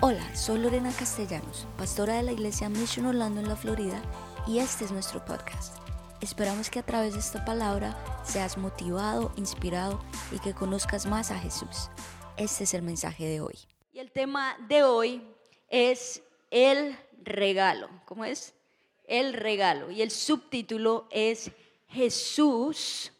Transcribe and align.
Hola, 0.00 0.32
soy 0.36 0.60
Lorena 0.60 0.92
Castellanos, 0.96 1.66
pastora 1.76 2.14
de 2.14 2.22
la 2.22 2.30
iglesia 2.30 2.68
Mission 2.68 3.06
Orlando 3.06 3.40
en 3.40 3.48
la 3.48 3.56
Florida, 3.56 4.00
y 4.46 4.60
este 4.60 4.84
es 4.84 4.92
nuestro 4.92 5.24
podcast. 5.24 5.76
Esperamos 6.20 6.70
que 6.70 6.78
a 6.78 6.84
través 6.84 7.14
de 7.14 7.18
esta 7.18 7.44
palabra 7.44 7.98
seas 8.22 8.58
motivado, 8.58 9.32
inspirado 9.34 10.00
y 10.30 10.38
que 10.38 10.54
conozcas 10.54 11.04
más 11.06 11.32
a 11.32 11.38
Jesús. 11.40 11.90
Este 12.36 12.62
es 12.62 12.74
el 12.74 12.82
mensaje 12.82 13.26
de 13.26 13.40
hoy. 13.40 13.58
Y 13.92 13.98
el 13.98 14.12
tema 14.12 14.56
de 14.68 14.84
hoy 14.84 15.20
es 15.68 16.22
el 16.52 16.96
regalo. 17.24 17.88
¿Cómo 18.04 18.24
es? 18.24 18.54
El 19.02 19.32
regalo. 19.32 19.90
Y 19.90 20.00
el 20.02 20.12
subtítulo 20.12 21.08
es 21.10 21.50
Jesús, 21.88 23.10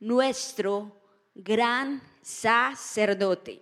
nuestro 0.00 1.00
gran 1.36 2.02
sacerdote. 2.22 3.60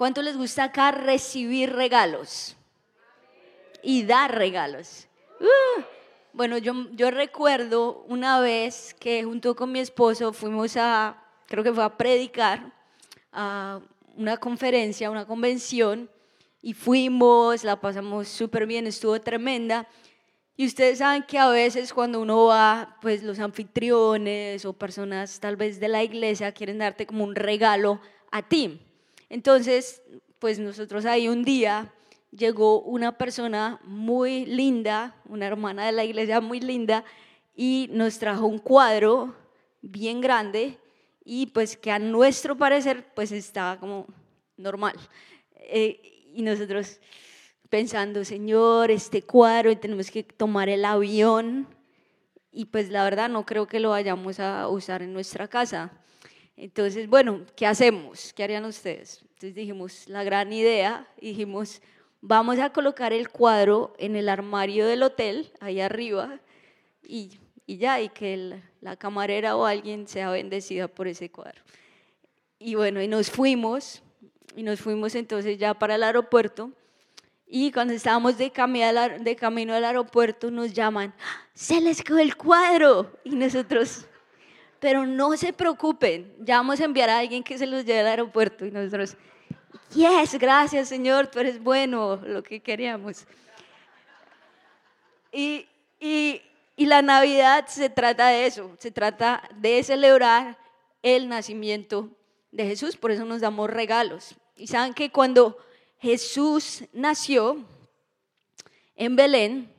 ¿Cuánto 0.00 0.22
les 0.22 0.34
gusta 0.34 0.64
acá 0.64 0.92
recibir 0.92 1.74
regalos? 1.74 2.56
Y 3.82 4.04
dar 4.04 4.34
regalos. 4.34 5.06
Uh, 5.38 5.82
bueno, 6.32 6.56
yo, 6.56 6.72
yo 6.92 7.10
recuerdo 7.10 8.02
una 8.08 8.40
vez 8.40 8.94
que 8.98 9.22
junto 9.24 9.54
con 9.54 9.70
mi 9.70 9.78
esposo 9.78 10.32
fuimos 10.32 10.78
a, 10.78 11.22
creo 11.48 11.62
que 11.62 11.74
fue 11.74 11.84
a 11.84 11.98
predicar 11.98 12.72
a 13.30 13.80
una 14.16 14.38
conferencia, 14.38 15.10
una 15.10 15.26
convención, 15.26 16.08
y 16.62 16.72
fuimos, 16.72 17.62
la 17.62 17.78
pasamos 17.78 18.26
súper 18.26 18.66
bien, 18.66 18.86
estuvo 18.86 19.20
tremenda. 19.20 19.86
Y 20.56 20.64
ustedes 20.64 21.00
saben 21.00 21.24
que 21.24 21.36
a 21.36 21.50
veces 21.50 21.92
cuando 21.92 22.22
uno 22.22 22.46
va, 22.46 22.96
pues 23.02 23.22
los 23.22 23.38
anfitriones 23.38 24.64
o 24.64 24.72
personas 24.72 25.38
tal 25.40 25.56
vez 25.56 25.78
de 25.78 25.88
la 25.88 26.02
iglesia 26.02 26.52
quieren 26.52 26.78
darte 26.78 27.04
como 27.04 27.22
un 27.22 27.34
regalo 27.34 28.00
a 28.30 28.40
ti. 28.40 28.80
Entonces, 29.30 30.02
pues 30.38 30.58
nosotros 30.58 31.06
ahí 31.06 31.28
un 31.28 31.44
día 31.44 31.94
llegó 32.30 32.82
una 32.82 33.16
persona 33.16 33.80
muy 33.84 34.44
linda, 34.44 35.16
una 35.26 35.46
hermana 35.46 35.86
de 35.86 35.92
la 35.92 36.04
iglesia 36.04 36.40
muy 36.40 36.60
linda, 36.60 37.04
y 37.54 37.88
nos 37.92 38.18
trajo 38.18 38.46
un 38.46 38.58
cuadro 38.58 39.34
bien 39.82 40.20
grande 40.20 40.78
y 41.24 41.46
pues 41.46 41.76
que 41.76 41.90
a 41.90 41.98
nuestro 41.98 42.56
parecer 42.56 43.06
pues 43.14 43.32
estaba 43.32 43.78
como 43.78 44.06
normal. 44.56 44.94
Eh, 45.54 46.30
y 46.34 46.42
nosotros 46.42 47.00
pensando, 47.68 48.24
Señor, 48.24 48.90
este 48.90 49.22
cuadro, 49.22 49.76
tenemos 49.76 50.10
que 50.10 50.22
tomar 50.22 50.68
el 50.68 50.84
avión 50.84 51.68
y 52.50 52.64
pues 52.66 52.90
la 52.90 53.04
verdad 53.04 53.28
no 53.28 53.46
creo 53.46 53.66
que 53.66 53.78
lo 53.78 53.90
vayamos 53.90 54.40
a 54.40 54.68
usar 54.68 55.02
en 55.02 55.12
nuestra 55.12 55.46
casa. 55.46 55.92
Entonces, 56.56 57.08
bueno, 57.08 57.46
¿qué 57.56 57.66
hacemos? 57.66 58.32
¿Qué 58.32 58.44
harían 58.44 58.64
ustedes? 58.64 59.20
Entonces 59.22 59.54
dijimos, 59.54 60.08
la 60.08 60.24
gran 60.24 60.52
idea, 60.52 61.08
dijimos, 61.20 61.80
vamos 62.20 62.58
a 62.58 62.70
colocar 62.70 63.12
el 63.12 63.30
cuadro 63.30 63.94
en 63.98 64.16
el 64.16 64.28
armario 64.28 64.86
del 64.86 65.02
hotel, 65.02 65.52
ahí 65.60 65.80
arriba, 65.80 66.38
y, 67.02 67.38
y 67.66 67.78
ya, 67.78 68.00
y 68.00 68.10
que 68.10 68.60
la 68.80 68.96
camarera 68.96 69.56
o 69.56 69.64
alguien 69.64 70.06
sea 70.06 70.30
bendecida 70.30 70.88
por 70.88 71.08
ese 71.08 71.30
cuadro. 71.30 71.62
Y 72.58 72.74
bueno, 72.74 73.00
y 73.00 73.08
nos 73.08 73.30
fuimos, 73.30 74.02
y 74.54 74.62
nos 74.62 74.80
fuimos 74.80 75.14
entonces 75.14 75.56
ya 75.56 75.72
para 75.72 75.94
el 75.94 76.02
aeropuerto, 76.02 76.72
y 77.46 77.72
cuando 77.72 77.94
estábamos 77.94 78.36
de, 78.36 78.52
de 79.20 79.36
camino 79.36 79.74
al 79.74 79.84
aeropuerto 79.84 80.50
nos 80.50 80.72
llaman, 80.72 81.14
se 81.54 81.80
les 81.80 82.02
quedó 82.02 82.18
el 82.18 82.36
cuadro, 82.36 83.18
y 83.24 83.30
nosotros 83.30 84.06
pero 84.80 85.06
no 85.06 85.36
se 85.36 85.52
preocupen, 85.52 86.34
ya 86.40 86.56
vamos 86.56 86.80
a 86.80 86.84
enviar 86.84 87.10
a 87.10 87.18
alguien 87.18 87.44
que 87.44 87.58
se 87.58 87.66
los 87.66 87.84
lleve 87.84 88.00
al 88.00 88.06
aeropuerto 88.06 88.64
y 88.64 88.70
nosotros, 88.70 89.16
yes, 89.94 90.38
gracias 90.38 90.88
Señor, 90.88 91.26
tú 91.26 91.38
eres 91.38 91.62
bueno, 91.62 92.16
lo 92.16 92.42
que 92.42 92.60
queríamos. 92.60 93.26
Y, 95.30 95.66
y, 96.00 96.40
y 96.76 96.86
la 96.86 97.02
Navidad 97.02 97.66
se 97.66 97.90
trata 97.90 98.28
de 98.28 98.46
eso, 98.46 98.74
se 98.78 98.90
trata 98.90 99.42
de 99.56 99.82
celebrar 99.82 100.58
el 101.02 101.28
nacimiento 101.28 102.08
de 102.50 102.64
Jesús, 102.64 102.96
por 102.96 103.10
eso 103.10 103.24
nos 103.24 103.42
damos 103.42 103.68
regalos. 103.68 104.34
Y 104.56 104.66
saben 104.66 104.94
que 104.94 105.10
cuando 105.10 105.58
Jesús 105.98 106.84
nació 106.92 107.64
en 108.96 109.14
Belén, 109.14 109.72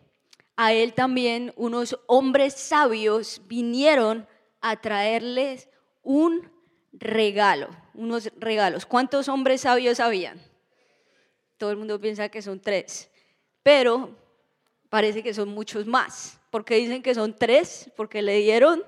a 0.56 0.74
él 0.74 0.94
también 0.94 1.53
unos 1.56 1.97
hombres 2.06 2.53
sabios 2.53 3.42
vinieron 3.47 4.28
a 4.62 4.80
traerles 4.80 5.70
un 6.04 6.50
regalo, 6.94 7.70
unos 7.94 8.32
regalos. 8.38 8.86
¿Cuántos 8.86 9.28
hombres 9.28 9.62
sabios 9.62 10.00
habían? 10.00 10.42
Todo 11.58 11.72
el 11.72 11.78
mundo 11.78 12.00
piensa 12.00 12.30
que 12.30 12.42
son 12.42 12.60
tres, 12.60 13.10
pero 13.64 14.16
parece 14.90 15.24
que 15.24 15.34
son 15.34 15.50
muchos 15.50 15.86
más. 15.86 16.40
¿Por 16.50 16.66
qué 16.66 16.76
dicen 16.76 17.02
que 17.02 17.16
son 17.16 17.36
tres? 17.36 17.90
Porque 17.96 18.22
le 18.22 18.38
dieron 18.38 18.84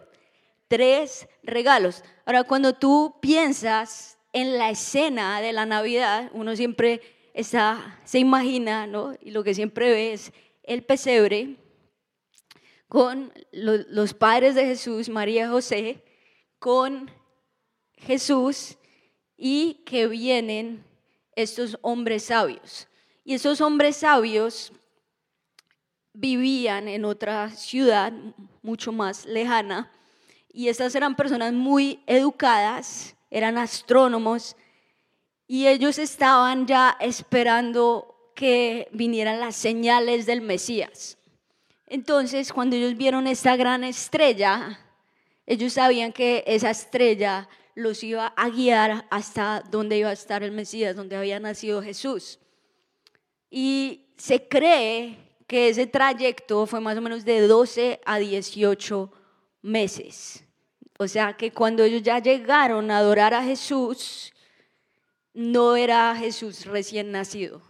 tres 0.68 1.28
regalos. 1.44 2.04
Ahora, 2.26 2.44
cuando 2.44 2.74
tú 2.74 3.16
piensas 3.22 4.18
en 4.34 4.58
la 4.58 4.70
escena 4.70 5.40
de 5.40 5.54
la 5.54 5.66
Navidad, 5.66 6.30
uno 6.34 6.56
siempre 6.56 7.02
está, 7.34 8.00
se 8.04 8.20
imagina, 8.20 8.88
¿no? 8.88 9.14
Y 9.22 9.32
lo 9.32 9.44
que 9.44 9.54
siempre 9.54 9.92
ve 9.92 10.14
es 10.14 10.34
el 10.64 10.84
pesebre 10.84 11.58
con 12.94 13.34
los 13.52 14.14
padres 14.14 14.54
de 14.54 14.68
Jesús, 14.68 15.10
María 15.10 15.46
y 15.46 15.48
José, 15.48 16.04
con 16.60 17.10
Jesús 17.94 18.78
y 19.36 19.82
que 19.84 20.06
vienen 20.06 20.86
estos 21.36 21.76
hombres 21.82 22.26
sabios. 22.26 22.88
Y 23.26 23.34
esos 23.34 23.62
hombres 23.62 23.98
sabios 23.98 24.72
vivían 26.14 26.88
en 26.88 27.06
otra 27.06 27.50
ciudad 27.50 28.14
mucho 28.62 28.92
más 28.92 29.26
lejana 29.26 29.92
y 30.54 30.68
estas 30.68 30.94
eran 30.94 31.16
personas 31.16 31.52
muy 31.52 32.04
educadas, 32.06 33.16
eran 33.32 33.58
astrónomos 33.58 34.56
y 35.48 35.66
ellos 35.66 35.98
estaban 35.98 36.68
ya 36.68 36.96
esperando 37.00 38.32
que 38.36 38.88
vinieran 38.92 39.40
las 39.40 39.56
señales 39.56 40.28
del 40.28 40.42
Mesías. 40.42 41.18
Entonces, 41.94 42.52
cuando 42.52 42.76
ellos 42.76 42.98
vieron 42.98 43.28
esta 43.28 43.56
gran 43.56 43.84
estrella, 43.84 44.80
ellos 45.46 45.74
sabían 45.74 46.12
que 46.12 46.44
esa 46.48 46.72
estrella 46.72 47.48
los 47.76 48.04
iba 48.04 48.34
a 48.36 48.50
guiar 48.50 49.06
hasta 49.12 49.62
donde 49.70 50.00
iba 50.00 50.10
a 50.10 50.14
estar 50.14 50.42
el 50.42 50.54
Mesías, 50.54 50.96
donde 50.96 51.16
había 51.16 51.40
nacido 51.40 51.84
Jesús. 51.84 52.40
Y 53.52 54.08
se 54.18 54.48
cree 54.48 55.20
que 55.46 55.70
ese 55.70 55.86
trayecto 55.86 56.66
fue 56.66 56.80
más 56.80 56.98
o 56.98 57.02
menos 57.02 57.26
de 57.26 57.42
12 57.42 58.02
a 58.04 58.18
18 58.18 59.12
meses. 59.62 60.44
O 60.98 61.08
sea 61.08 61.34
que 61.34 61.52
cuando 61.52 61.84
ellos 61.84 62.02
ya 62.02 62.18
llegaron 62.18 62.90
a 62.90 62.98
adorar 62.98 63.36
a 63.36 63.44
Jesús, 63.44 64.34
no 65.36 65.76
era 65.76 66.16
Jesús 66.16 66.66
recién 66.66 67.12
nacido, 67.12 67.62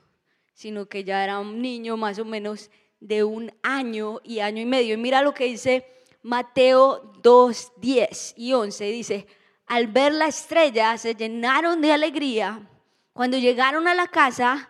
sino 0.53 0.85
que 0.85 1.03
ya 1.03 1.25
era 1.25 1.39
un 1.39 1.61
niño 1.61 1.97
más 1.97 2.19
o 2.19 2.23
menos 2.23 2.69
de 3.03 3.23
un 3.23 3.51
año 3.61 4.21
y 4.23 4.39
año 4.39 4.61
y 4.61 4.65
medio. 4.65 4.93
Y 4.93 4.97
mira 4.97 5.21
lo 5.21 5.33
que 5.33 5.45
dice 5.45 5.85
Mateo 6.21 7.13
2, 7.21 7.73
10 7.77 8.33
y 8.37 8.53
11. 8.53 8.85
Dice, 8.85 9.27
al 9.67 9.87
ver 9.87 10.13
la 10.13 10.27
estrella 10.27 10.97
se 10.97 11.13
llenaron 11.13 11.81
de 11.81 11.91
alegría. 11.91 12.67
Cuando 13.11 13.37
llegaron 13.37 13.87
a 13.87 13.93
la 13.93 14.07
casa, 14.07 14.69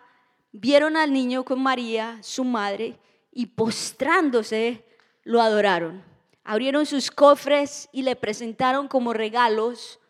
vieron 0.52 0.96
al 0.96 1.12
niño 1.12 1.44
con 1.44 1.62
María, 1.62 2.18
su 2.22 2.44
madre, 2.44 2.98
y 3.30 3.46
postrándose 3.46 4.84
lo 5.22 5.40
adoraron. 5.40 6.04
Abrieron 6.42 6.86
sus 6.86 7.10
cofres 7.10 7.88
y 7.92 8.02
le 8.02 8.16
presentaron 8.16 8.88
como 8.88 9.12
regalos 9.14 10.00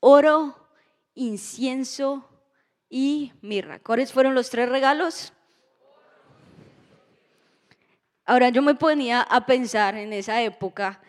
oro, 0.00 0.56
incienso 1.14 2.28
y 2.88 3.32
mirra. 3.42 3.80
¿Cuáles 3.80 4.12
fueron 4.12 4.34
los 4.34 4.48
tres 4.48 4.68
regalos? 4.68 5.33
Ahora 8.26 8.48
yo 8.48 8.62
me 8.62 8.74
ponía 8.74 9.20
a 9.22 9.44
pensar 9.44 9.96
en 9.96 10.12
esa 10.12 10.42
época, 10.42 11.00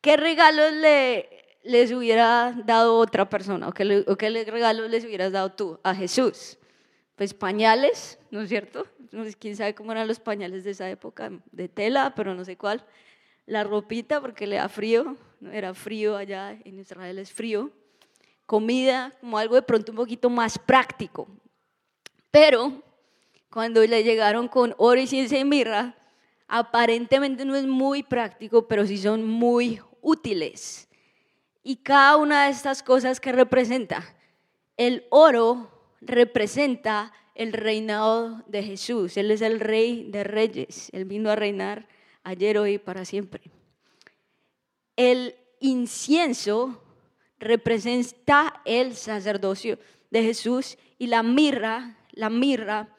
¿qué 0.00 0.16
regalos 0.16 0.72
le, 0.72 1.28
les 1.64 1.90
hubiera 1.90 2.52
dado 2.64 2.96
otra 2.98 3.28
persona? 3.28 3.68
¿O 3.68 3.72
qué, 3.72 4.04
¿O 4.06 4.16
qué 4.16 4.30
regalos 4.44 4.90
les 4.90 5.04
hubieras 5.04 5.32
dado 5.32 5.50
tú 5.52 5.80
a 5.82 5.94
Jesús? 5.94 6.58
Pues 7.16 7.34
pañales, 7.34 8.18
¿no 8.30 8.42
es 8.42 8.48
cierto? 8.48 8.86
Quién 9.38 9.56
sabe 9.56 9.74
cómo 9.74 9.92
eran 9.92 10.06
los 10.06 10.20
pañales 10.20 10.64
de 10.64 10.70
esa 10.70 10.88
época, 10.88 11.30
de 11.50 11.68
tela, 11.68 12.14
pero 12.14 12.34
no 12.34 12.44
sé 12.44 12.56
cuál. 12.56 12.84
La 13.46 13.64
ropita, 13.64 14.20
porque 14.20 14.46
le 14.46 14.56
da 14.56 14.68
frío, 14.68 15.16
era 15.50 15.74
frío 15.74 16.16
allá, 16.16 16.52
en 16.64 16.78
Israel 16.78 17.18
es 17.18 17.32
frío. 17.32 17.70
Comida, 18.46 19.12
como 19.20 19.36
algo 19.36 19.56
de 19.56 19.62
pronto 19.62 19.90
un 19.92 19.96
poquito 19.96 20.30
más 20.30 20.58
práctico. 20.58 21.28
Pero 22.30 22.82
cuando 23.52 23.84
le 23.86 24.02
llegaron 24.02 24.48
con 24.48 24.74
oro 24.78 25.00
y 25.00 25.44
mirra, 25.44 25.94
aparentemente 26.48 27.44
no 27.44 27.54
es 27.54 27.66
muy 27.66 28.02
práctico, 28.02 28.66
pero 28.66 28.86
sí 28.86 28.96
son 28.96 29.26
muy 29.26 29.80
útiles. 30.00 30.88
Y 31.62 31.76
cada 31.76 32.16
una 32.16 32.46
de 32.46 32.50
estas 32.50 32.82
cosas 32.82 33.20
que 33.20 33.30
representa, 33.30 34.16
el 34.76 35.04
oro 35.10 35.70
representa 36.00 37.12
el 37.34 37.52
reinado 37.52 38.42
de 38.48 38.62
Jesús. 38.62 39.16
Él 39.16 39.30
es 39.30 39.42
el 39.42 39.60
rey 39.60 40.10
de 40.10 40.24
reyes. 40.24 40.88
Él 40.92 41.04
vino 41.04 41.30
a 41.30 41.36
reinar 41.36 41.86
ayer, 42.24 42.58
hoy 42.58 42.74
y 42.74 42.78
para 42.78 43.04
siempre. 43.04 43.42
El 44.96 45.36
incienso 45.60 46.82
representa 47.38 48.62
el 48.64 48.96
sacerdocio 48.96 49.78
de 50.10 50.22
Jesús 50.22 50.78
y 50.98 51.06
la 51.06 51.22
mirra, 51.22 51.98
la 52.12 52.30
mirra 52.30 52.91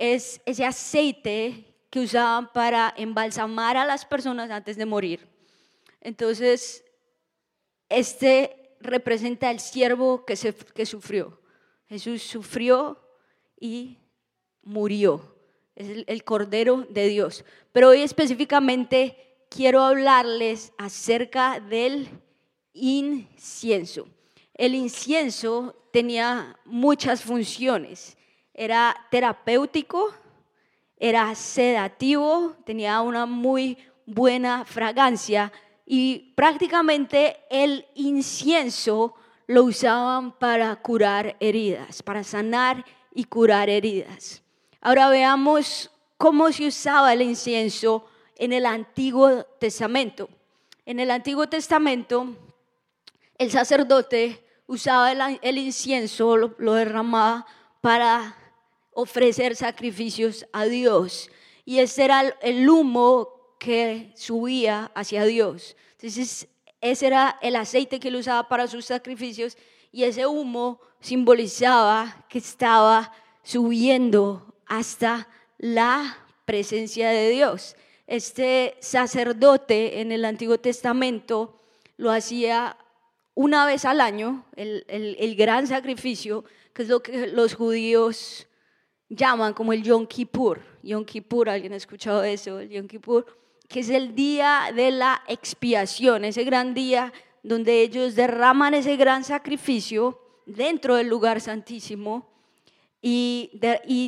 es 0.00 0.40
ese 0.46 0.64
aceite 0.64 1.66
que 1.90 2.00
usaban 2.00 2.50
para 2.54 2.94
embalsamar 2.96 3.76
a 3.76 3.84
las 3.84 4.06
personas 4.06 4.50
antes 4.50 4.78
de 4.78 4.86
morir. 4.86 5.28
Entonces, 6.00 6.82
este 7.90 8.76
representa 8.80 9.50
el 9.50 9.60
siervo 9.60 10.24
que, 10.24 10.36
se, 10.36 10.54
que 10.54 10.86
sufrió. 10.86 11.38
Jesús 11.86 12.22
sufrió 12.22 12.98
y 13.60 13.98
murió. 14.62 15.36
Es 15.76 15.90
el, 15.90 16.04
el 16.08 16.24
Cordero 16.24 16.86
de 16.88 17.06
Dios. 17.08 17.44
Pero 17.70 17.90
hoy 17.90 18.00
específicamente 18.00 19.44
quiero 19.50 19.82
hablarles 19.82 20.72
acerca 20.78 21.60
del 21.60 22.08
incienso. 22.72 24.08
El 24.54 24.74
incienso 24.74 25.76
tenía 25.92 26.58
muchas 26.64 27.22
funciones. 27.22 28.16
Era 28.62 28.94
terapéutico, 29.10 30.12
era 30.98 31.34
sedativo, 31.34 32.56
tenía 32.66 33.00
una 33.00 33.24
muy 33.24 33.78
buena 34.04 34.66
fragancia 34.66 35.50
y 35.86 36.34
prácticamente 36.36 37.38
el 37.48 37.86
incienso 37.94 39.14
lo 39.46 39.64
usaban 39.64 40.32
para 40.32 40.76
curar 40.76 41.38
heridas, 41.40 42.02
para 42.02 42.22
sanar 42.22 42.84
y 43.14 43.24
curar 43.24 43.70
heridas. 43.70 44.42
Ahora 44.82 45.08
veamos 45.08 45.90
cómo 46.18 46.52
se 46.52 46.66
usaba 46.66 47.14
el 47.14 47.22
incienso 47.22 48.04
en 48.36 48.52
el 48.52 48.66
Antiguo 48.66 49.42
Testamento. 49.58 50.28
En 50.84 51.00
el 51.00 51.10
Antiguo 51.10 51.48
Testamento, 51.48 52.36
el 53.38 53.50
sacerdote 53.50 54.44
usaba 54.66 55.12
el, 55.12 55.56
incienso, 55.56 56.36
lo 56.36 56.74
derramaba 56.74 57.46
para 57.80 58.36
ofrecer 59.00 59.56
sacrificios 59.56 60.46
a 60.52 60.64
Dios. 60.66 61.30
Y 61.64 61.78
ese 61.78 62.04
era 62.04 62.20
el 62.42 62.68
humo 62.68 63.56
que 63.58 64.12
subía 64.16 64.90
hacia 64.94 65.24
Dios. 65.24 65.76
Entonces, 65.92 66.48
ese 66.80 67.06
era 67.06 67.38
el 67.42 67.56
aceite 67.56 68.00
que 68.00 68.08
él 68.08 68.16
usaba 68.16 68.48
para 68.48 68.66
sus 68.66 68.86
sacrificios 68.86 69.56
y 69.92 70.04
ese 70.04 70.26
humo 70.26 70.80
simbolizaba 71.00 72.24
que 72.28 72.38
estaba 72.38 73.12
subiendo 73.42 74.54
hasta 74.66 75.28
la 75.58 76.18
presencia 76.44 77.10
de 77.10 77.28
Dios. 77.30 77.76
Este 78.06 78.76
sacerdote 78.80 80.00
en 80.00 80.10
el 80.10 80.24
Antiguo 80.24 80.58
Testamento 80.58 81.60
lo 81.96 82.10
hacía 82.10 82.76
una 83.34 83.66
vez 83.66 83.84
al 83.84 84.00
año, 84.00 84.44
el, 84.56 84.84
el 84.88 85.36
gran 85.36 85.66
sacrificio, 85.66 86.44
que 86.72 86.82
es 86.82 86.88
lo 86.88 87.02
que 87.02 87.28
los 87.28 87.54
judíos 87.54 88.46
llaman 89.10 89.52
como 89.52 89.74
el 89.74 89.82
Yom 89.82 90.06
Kippur. 90.06 90.62
Yom 90.82 91.04
Kippur, 91.04 91.50
¿alguien 91.50 91.74
ha 91.74 91.76
escuchado 91.76 92.24
eso? 92.24 92.60
El 92.60 92.70
Yom 92.70 92.86
Kippur 92.88 93.26
que 93.70 93.80
es 93.80 93.88
el 93.88 94.16
día 94.16 94.72
de 94.74 94.90
la 94.90 95.22
expiación, 95.28 96.24
ese 96.24 96.42
gran 96.42 96.74
día 96.74 97.12
donde 97.44 97.82
ellos 97.82 98.16
derraman 98.16 98.74
ese 98.74 98.96
gran 98.96 99.22
sacrificio 99.22 100.20
dentro 100.44 100.96
del 100.96 101.06
lugar 101.06 101.40
santísimo 101.40 102.28
y, 103.00 103.52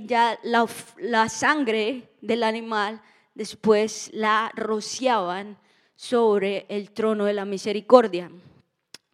ya 0.05 0.37
la, 0.43 0.67
la 0.99 1.29
sangre 1.29 2.11
del 2.21 2.43
animal 2.43 3.01
después 3.37 4.11
la 4.13 4.51
rociaban 4.57 5.57
sobre 5.95 6.67
el 6.69 6.91
trono 6.91 7.27
de 7.27 7.33
la 7.33 7.45
misericordia. 7.45 8.33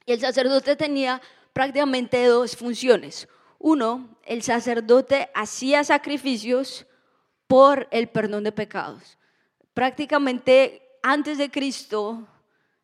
Y 0.06 0.12
el 0.12 0.20
sacerdote 0.20 0.76
tenía 0.76 1.20
prácticamente 1.52 2.24
dos 2.24 2.56
funciones. 2.56 3.28
Uno, 3.58 4.18
el 4.24 4.42
sacerdote 4.42 5.28
hacía 5.34 5.84
sacrificios 5.84 6.86
por 7.46 7.88
el 7.90 8.08
perdón 8.08 8.44
de 8.44 8.52
pecados 8.52 9.18
prácticamente 9.78 10.82
antes 11.04 11.38
de 11.38 11.52
Cristo 11.52 12.26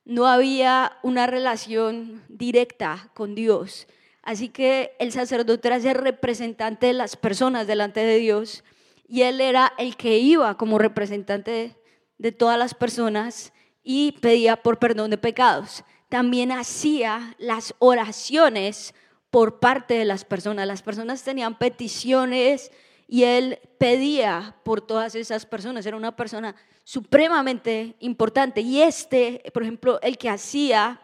no 0.04 0.28
había 0.28 0.96
una 1.02 1.26
relación 1.26 2.22
directa 2.28 3.10
con 3.14 3.34
Dios. 3.34 3.88
Así 4.22 4.48
que 4.48 4.94
el 5.00 5.10
sacerdote 5.10 5.66
era 5.66 5.78
el 5.78 5.96
representante 5.96 6.86
de 6.86 6.92
las 6.92 7.16
personas 7.16 7.66
delante 7.66 7.98
de 7.98 8.18
Dios 8.18 8.62
y 9.08 9.22
él 9.22 9.40
era 9.40 9.72
el 9.76 9.96
que 9.96 10.18
iba 10.18 10.56
como 10.56 10.78
representante 10.78 11.76
de, 12.16 12.30
todas 12.30 12.60
las 12.60 12.74
personas 12.74 13.52
y 13.82 14.12
pedía 14.20 14.62
por 14.62 14.78
perdón 14.78 15.10
de 15.10 15.18
pecados. 15.18 15.82
También 16.08 16.52
hacía 16.52 17.34
las 17.38 17.74
oraciones 17.80 18.94
por 19.34 19.58
parte 19.58 19.94
de 19.94 20.04
las 20.04 20.24
personas. 20.24 20.64
Las 20.64 20.80
personas 20.80 21.24
tenían 21.24 21.58
peticiones 21.58 22.70
y 23.08 23.24
él 23.24 23.58
pedía 23.78 24.54
por 24.62 24.80
todas 24.80 25.16
esas 25.16 25.44
personas. 25.44 25.84
Era 25.84 25.96
una 25.96 26.14
persona 26.14 26.54
supremamente 26.84 27.96
importante. 27.98 28.60
Y 28.60 28.80
este, 28.80 29.42
por 29.52 29.64
ejemplo, 29.64 29.98
el 30.02 30.18
que 30.18 30.30
hacía 30.30 31.00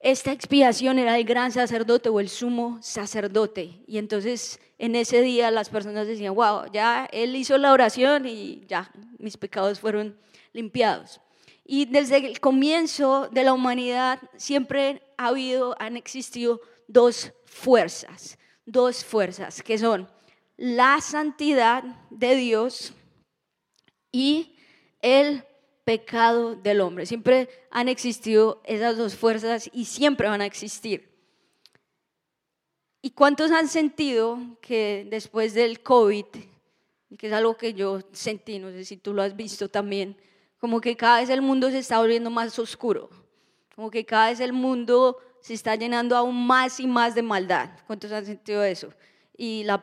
esta 0.00 0.32
expiación 0.32 0.98
era 0.98 1.18
el 1.18 1.24
gran 1.24 1.52
sacerdote 1.52 2.08
o 2.08 2.18
el 2.18 2.30
sumo 2.30 2.78
sacerdote. 2.80 3.82
Y 3.86 3.98
entonces 3.98 4.58
en 4.78 4.96
ese 4.96 5.20
día 5.20 5.50
las 5.50 5.68
personas 5.68 6.06
decían, 6.06 6.34
wow, 6.34 6.72
ya 6.72 7.10
él 7.12 7.36
hizo 7.36 7.58
la 7.58 7.74
oración 7.74 8.24
y 8.24 8.64
ya 8.66 8.90
mis 9.18 9.36
pecados 9.36 9.80
fueron 9.80 10.16
limpiados. 10.54 11.20
Y 11.62 11.84
desde 11.84 12.16
el 12.26 12.40
comienzo 12.40 13.28
de 13.30 13.44
la 13.44 13.52
humanidad 13.52 14.18
siempre 14.38 15.02
ha 15.18 15.26
habido, 15.26 15.76
han 15.78 15.98
existido 15.98 16.62
dos 16.88 17.32
fuerzas, 17.44 18.38
dos 18.66 19.04
fuerzas 19.04 19.62
que 19.62 19.78
son 19.78 20.08
la 20.56 21.00
santidad 21.00 21.84
de 22.10 22.34
Dios 22.34 22.92
y 24.10 24.56
el 25.00 25.44
pecado 25.84 26.56
del 26.56 26.80
hombre. 26.80 27.06
Siempre 27.06 27.48
han 27.70 27.88
existido 27.88 28.60
esas 28.64 28.96
dos 28.96 29.14
fuerzas 29.14 29.70
y 29.72 29.84
siempre 29.84 30.28
van 30.28 30.40
a 30.40 30.46
existir. 30.46 31.08
¿Y 33.00 33.10
cuántos 33.10 33.52
han 33.52 33.68
sentido 33.68 34.38
que 34.60 35.06
después 35.08 35.54
del 35.54 35.82
COVID, 35.82 36.26
que 37.16 37.26
es 37.26 37.32
algo 37.32 37.56
que 37.56 37.72
yo 37.72 38.00
sentí, 38.12 38.58
no 38.58 38.70
sé 38.72 38.84
si 38.84 38.96
tú 38.96 39.14
lo 39.14 39.22
has 39.22 39.36
visto 39.36 39.68
también, 39.68 40.16
como 40.58 40.80
que 40.80 40.96
cada 40.96 41.20
vez 41.20 41.30
el 41.30 41.40
mundo 41.40 41.70
se 41.70 41.78
está 41.78 41.98
volviendo 41.98 42.30
más 42.30 42.58
oscuro, 42.58 43.08
como 43.76 43.90
que 43.90 44.04
cada 44.04 44.30
vez 44.30 44.40
el 44.40 44.52
mundo 44.52 45.16
se 45.40 45.54
está 45.54 45.74
llenando 45.76 46.16
aún 46.16 46.46
más 46.46 46.80
y 46.80 46.86
más 46.86 47.14
de 47.14 47.22
maldad. 47.22 47.70
¿Cuántos 47.86 48.12
han 48.12 48.26
sentido 48.26 48.64
eso? 48.64 48.92
Y 49.36 49.64
la, 49.64 49.82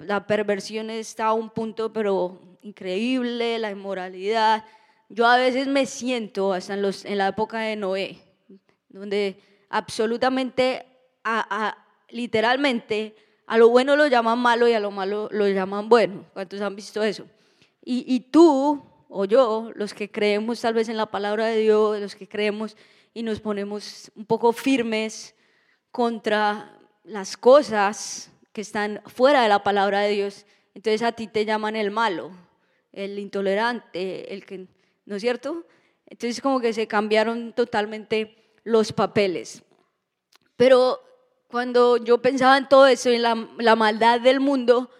la 0.00 0.26
perversión 0.26 0.90
está 0.90 1.26
a 1.26 1.32
un 1.32 1.50
punto, 1.50 1.92
pero 1.92 2.40
increíble, 2.62 3.58
la 3.58 3.70
inmoralidad. 3.70 4.64
Yo 5.08 5.26
a 5.26 5.36
veces 5.36 5.66
me 5.66 5.86
siento, 5.86 6.52
hasta 6.52 6.74
en, 6.74 6.82
los, 6.82 7.04
en 7.04 7.18
la 7.18 7.28
época 7.28 7.58
de 7.58 7.76
Noé, 7.76 8.18
donde 8.88 9.40
absolutamente, 9.68 10.86
literalmente, 12.08 13.14
a 13.46 13.58
lo 13.58 13.68
bueno 13.68 13.96
lo 13.96 14.06
llaman 14.06 14.38
malo 14.38 14.68
y 14.68 14.72
a 14.72 14.80
lo 14.80 14.90
malo 14.90 15.28
lo 15.32 15.48
llaman 15.48 15.88
bueno. 15.88 16.24
¿Cuántos 16.32 16.60
han 16.60 16.76
visto 16.76 17.02
eso? 17.02 17.26
Y, 17.84 18.04
y 18.06 18.20
tú 18.20 18.82
o 19.08 19.24
yo, 19.26 19.70
los 19.74 19.92
que 19.92 20.10
creemos 20.10 20.60
tal 20.60 20.74
vez 20.74 20.88
en 20.88 20.96
la 20.96 21.06
palabra 21.06 21.46
de 21.46 21.58
Dios, 21.58 22.00
los 22.00 22.16
que 22.16 22.26
creemos 22.26 22.76
y 23.14 23.22
nos 23.22 23.40
ponemos 23.40 24.10
un 24.14 24.26
poco 24.26 24.52
firmes 24.52 25.34
contra 25.90 26.78
las 27.04 27.36
cosas 27.36 28.30
que 28.52 28.60
están 28.60 29.02
fuera 29.06 29.42
de 29.42 29.48
la 29.48 29.62
palabra 29.62 30.00
de 30.00 30.10
Dios, 30.10 30.46
entonces 30.74 31.02
a 31.02 31.12
ti 31.12 31.26
te 31.26 31.44
llaman 31.44 31.76
el 31.76 31.90
malo 31.90 32.32
el 32.92 33.18
intolerante, 33.18 34.32
el 34.32 34.44
que, 34.44 34.66
¿no 35.06 35.16
es 35.16 35.22
cierto? 35.22 35.66
Entonces 36.06 36.40
como 36.40 36.60
que 36.60 36.72
se 36.72 36.86
cambiaron 36.86 37.52
totalmente 37.54 38.36
los 38.64 38.92
papeles. 38.92 39.62
Pero 40.56 41.00
cuando 41.48 41.96
yo 41.96 42.20
pensaba 42.20 42.56
en 42.58 42.68
todo 42.68 42.86
eso, 42.86 43.10
en 43.10 43.22
la, 43.22 43.76
maldad 43.76 44.20
del 44.20 44.40
mundo, 44.40 44.90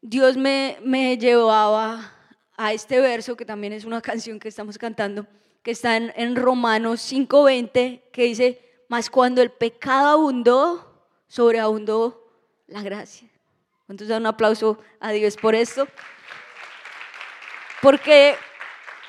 Dios 0.00 0.36
me, 0.36 0.78
me 0.82 1.18
llevaba 1.18 2.14
a 2.56 2.72
este 2.72 3.00
verso, 3.00 3.36
que 3.36 3.44
también 3.44 3.72
es 3.72 3.84
una 3.84 4.00
canción 4.02 4.38
que 4.38 4.48
estamos 4.48 4.78
cantando, 4.78 5.26
que 5.62 5.72
está 5.72 5.96
en, 5.96 6.12
en 6.16 6.36
Romanos 6.36 7.00
5:20, 7.00 8.02
que 8.12 8.22
dice, 8.24 8.84
mas 8.88 9.10
cuando 9.10 9.42
el 9.42 9.50
pecado 9.50 10.08
abundó, 10.08 11.06
sobreabundó 11.28 12.26
la 12.66 12.82
gracia. 12.82 13.28
Entonces, 13.88 14.08
dan 14.08 14.22
un 14.22 14.26
aplauso 14.26 14.78
a 15.00 15.10
Dios 15.10 15.36
por 15.36 15.54
esto. 15.54 15.86
Porque 17.82 18.36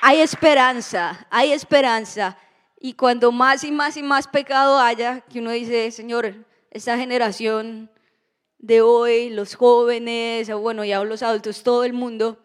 hay 0.00 0.20
esperanza, 0.20 1.26
hay 1.30 1.52
esperanza. 1.52 2.36
Y 2.80 2.94
cuando 2.94 3.30
más 3.30 3.62
y 3.62 3.70
más 3.70 3.96
y 3.96 4.02
más 4.02 4.26
pecado 4.26 4.78
haya, 4.78 5.20
que 5.20 5.38
uno 5.38 5.52
dice, 5.52 5.90
Señor, 5.92 6.34
esta 6.70 6.96
generación 6.96 7.90
de 8.58 8.80
hoy, 8.80 9.30
los 9.30 9.54
jóvenes, 9.54 10.52
bueno, 10.52 10.84
ya 10.84 11.04
los 11.04 11.22
adultos, 11.22 11.62
todo 11.62 11.84
el 11.84 11.92
mundo, 11.92 12.38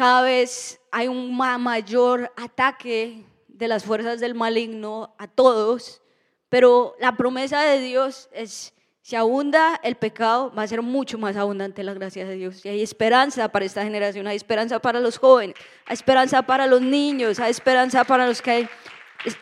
cada 0.00 0.22
vez 0.22 0.80
hay 0.90 1.08
un 1.08 1.36
mayor 1.36 2.32
ataque 2.34 3.22
de 3.48 3.68
las 3.68 3.84
fuerzas 3.84 4.18
del 4.18 4.34
maligno 4.34 5.14
a 5.18 5.28
todos, 5.28 6.00
pero 6.48 6.96
la 6.98 7.18
promesa 7.18 7.60
de 7.60 7.80
Dios 7.80 8.30
es, 8.32 8.72
si 9.02 9.14
abunda 9.14 9.78
el 9.82 9.96
pecado, 9.96 10.54
va 10.54 10.62
a 10.62 10.66
ser 10.66 10.80
mucho 10.80 11.18
más 11.18 11.36
abundante 11.36 11.82
la 11.82 11.92
gracia 11.92 12.24
de 12.24 12.36
Dios. 12.36 12.64
Y 12.64 12.70
hay 12.70 12.80
esperanza 12.80 13.52
para 13.52 13.66
esta 13.66 13.82
generación, 13.82 14.26
hay 14.26 14.36
esperanza 14.36 14.78
para 14.78 15.00
los 15.00 15.18
jóvenes, 15.18 15.54
hay 15.84 15.92
esperanza 15.92 16.40
para 16.40 16.66
los 16.66 16.80
niños, 16.80 17.38
hay 17.38 17.50
esperanza 17.50 18.02
para 18.04 18.26
los 18.26 18.40
que 18.40 18.70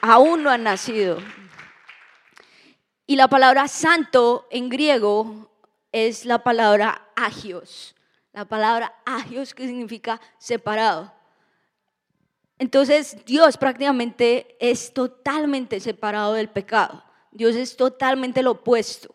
aún 0.01 0.43
no 0.43 0.51
han 0.51 0.65
nacido. 0.65 1.19
Y 3.07 3.15
la 3.15 3.29
palabra 3.29 3.69
santo 3.69 4.49
en 4.51 4.71
griego 4.71 5.53
es 5.93 6.25
la 6.25 6.43
palabra 6.43 7.01
agios. 7.15 7.95
La 8.33 8.45
palabra 8.45 8.95
agios 9.05 9.55
que 9.55 9.67
significa 9.67 10.21
separado. 10.39 11.13
Entonces 12.59 13.17
Dios 13.25 13.57
prácticamente 13.57 14.57
es 14.61 14.93
totalmente 14.93 15.81
separado 15.81 16.35
del 16.35 16.49
pecado. 16.49 17.05
Dios 17.31 17.55
es 17.55 17.77
totalmente 17.77 18.43
lo 18.43 18.53
opuesto. 18.53 19.15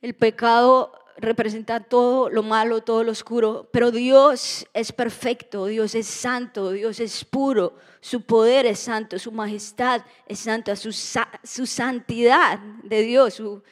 El 0.00 0.14
pecado 0.14 0.92
representa 1.16 1.80
todo 1.80 2.30
lo 2.30 2.42
malo, 2.42 2.82
todo 2.82 3.02
lo 3.02 3.10
oscuro, 3.10 3.68
pero 3.72 3.90
Dios 3.90 4.66
es 4.72 4.92
perfecto, 4.92 5.66
Dios 5.66 5.94
es 5.94 6.06
santo, 6.06 6.70
Dios 6.70 7.00
es 7.00 7.24
puro, 7.24 7.74
su 8.00 8.22
poder 8.22 8.66
es 8.66 8.78
santo, 8.78 9.18
su 9.18 9.32
majestad 9.32 10.02
es 10.26 10.38
santa, 10.38 10.76
su, 10.76 10.92
su 10.92 11.66
santidad 11.66 12.60
de 12.84 13.02
Dios, 13.02 13.34
su, 13.34 13.62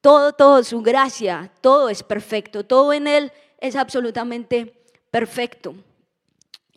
todo, 0.00 0.32
todo, 0.32 0.64
su 0.64 0.82
gracia, 0.82 1.52
todo 1.60 1.88
es 1.88 2.02
perfecto, 2.02 2.64
todo 2.64 2.92
en 2.92 3.06
Él 3.06 3.32
es 3.58 3.76
absolutamente 3.76 4.74
perfecto. 5.10 5.74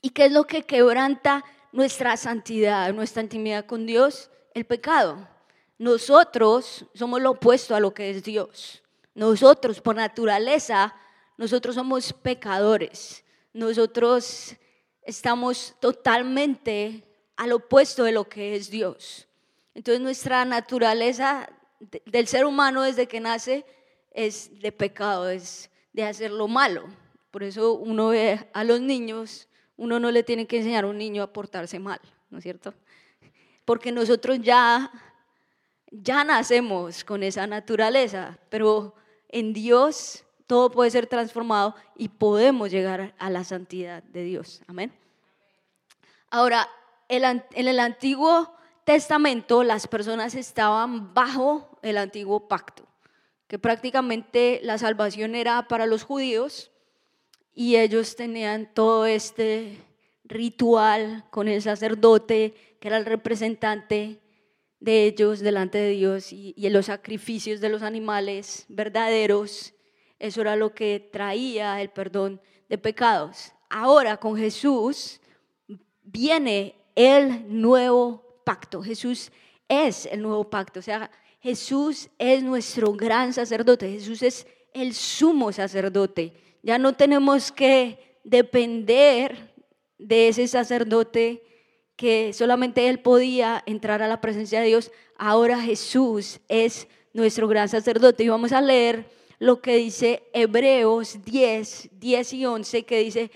¿Y 0.01 0.12
qué 0.12 0.25
es 0.25 0.31
lo 0.31 0.45
que 0.45 0.63
quebranta 0.63 1.43
nuestra 1.71 2.17
santidad, 2.17 2.93
nuestra 2.93 3.21
intimidad 3.21 3.65
con 3.65 3.86
Dios? 3.86 4.29
El 4.53 4.65
pecado. 4.65 5.27
Nosotros 5.77 6.86
somos 6.93 7.21
lo 7.21 7.31
opuesto 7.31 7.75
a 7.75 7.79
lo 7.79 7.93
que 7.93 8.09
es 8.09 8.24
Dios. 8.24 8.83
Nosotros, 9.13 9.81
por 9.81 9.95
naturaleza, 9.95 10.95
nosotros 11.38 11.75
somos 11.75 12.13
pecadores. 12.13 13.24
Nosotros 13.53 14.55
estamos 15.03 15.75
totalmente 15.79 17.03
al 17.36 17.53
opuesto 17.53 18.03
de 18.03 18.12
lo 18.12 18.27
que 18.27 18.55
es 18.55 18.69
Dios. 18.69 19.27
Entonces 19.74 20.01
nuestra 20.01 20.43
naturaleza 20.45 21.50
del 22.05 22.27
ser 22.27 22.45
humano 22.45 22.83
desde 22.83 23.07
que 23.07 23.21
nace 23.21 23.65
es 24.12 24.59
de 24.59 24.71
pecado, 24.71 25.29
es 25.29 25.69
de 26.01 26.10
hacer 26.10 26.32
lo 26.32 26.48
malo. 26.48 26.88
Por 27.32 27.44
eso 27.44 27.74
uno 27.74 28.10
ve 28.10 28.48
a 28.53 28.63
los 28.63 28.82
niños, 28.82 29.48
uno 29.77 30.00
no 30.00 30.12
le 30.12 30.24
tiene 30.24 30.48
que 30.48 30.58
enseñar 30.58 30.84
a 30.84 30.88
un 30.88 30.98
niño 30.98 31.24
a 31.24 31.32
portarse 31.32 31.79
mal, 31.79 32.00
¿no 32.29 32.39
es 32.39 32.44
cierto? 32.44 32.74
Porque 33.65 33.91
nosotros 33.91 34.39
ya, 34.41 34.91
ya 35.91 36.24
nacemos 36.24 37.03
con 37.03 37.24
esa 37.24 37.46
naturaleza, 37.48 38.39
pero 38.50 38.96
en 39.27 39.53
Dios 39.53 40.24
todo 40.48 40.72
puede 40.72 40.89
ser 40.89 41.06
transformado 41.06 41.75
y 41.96 42.10
podemos 42.10 42.72
llegar 42.72 43.13
a 43.20 43.29
la 43.29 43.44
santidad 43.44 44.01
de 44.01 44.24
Dios. 44.24 44.63
Amén. 44.68 44.91
Ahora, 46.32 46.68
en 47.08 47.44
el 47.53 47.79
Antiguo 47.79 48.56
Testamento 48.89 49.63
las 49.63 49.86
personas 49.86 50.34
estaban 50.34 51.13
bajo 51.13 51.77
el 51.84 52.00
antiguo 52.00 52.48
pacto, 52.48 52.88
que 53.50 53.58
prácticamente 53.58 54.60
la 54.62 54.77
salvación 54.77 55.34
era 55.34 55.68
para 55.68 55.88
los 55.88 56.03
judíos 56.03 56.72
y 57.51 57.77
ellos 57.77 58.15
tenían 58.15 58.72
todo 58.75 59.08
este 59.08 59.79
ritual 60.24 61.25
con 61.32 61.48
el 61.48 61.60
sacerdote, 61.63 62.53
que 62.79 62.88
era 62.88 62.98
el 62.98 63.08
representante 63.08 64.20
de 64.79 65.06
ellos 65.06 65.39
delante 65.39 65.79
de 65.79 65.89
Dios 65.89 66.32
y, 66.32 66.53
y 66.56 66.70
los 66.70 66.86
sacrificios 66.86 67.60
de 67.60 67.70
los 67.70 67.82
animales 67.82 68.68
verdaderos. 68.70 69.74
Eso 70.20 70.41
era 70.41 70.56
lo 70.56 70.75
que 70.75 71.10
traía 71.12 71.82
el 71.82 71.89
perdón 71.89 72.39
de 72.70 72.77
pecados. 72.77 73.51
Ahora 73.68 74.18
con 74.18 74.38
Jesús 74.38 75.20
viene 76.03 76.75
el 76.94 77.46
nuevo 77.50 78.44
pacto. 78.46 78.84
Jesús 78.84 79.32
es 79.68 80.06
el 80.06 80.22
nuevo 80.22 80.51
pacto. 80.51 80.79
O 80.79 80.84
sea, 80.84 81.10
Jesús 81.39 82.10
es 82.17 82.43
nuestro 82.43 82.93
gran 82.93 83.34
sacerdote. 83.34 83.89
Jesús 83.89 84.22
es 84.22 84.48
el 84.74 84.93
sumo 84.93 85.51
sacerdote. 85.51 86.34
Ya 86.62 86.77
no 86.77 86.93
tenemos 86.93 87.51
que 87.51 88.19
depender 88.24 89.53
de 89.98 90.27
ese 90.27 90.48
sacerdote 90.48 91.43
que 91.96 92.34
solamente 92.34 92.88
él 92.88 93.00
podía 93.00 93.63
entrar 93.65 94.01
a 94.01 94.08
la 94.08 94.22
presencia 94.22 94.62
de 94.62 94.67
Dios. 94.67 94.91
Ahora 95.17 95.60
Jesús 95.60 96.39
es 96.48 96.88
nuestro 97.13 97.48
gran 97.48 97.69
sacerdote. 97.69 98.24
Y 98.24 98.29
vamos 98.29 98.51
a 98.51 98.62
leer 98.62 99.10
lo 99.39 99.62
que 99.62 99.77
dice 99.77 100.24
Hebreos 100.34 101.19
10, 101.24 101.89
10 101.93 102.34
y 102.34 102.46
11, 102.46 102.86
que 102.86 103.00
dice, 103.00 103.31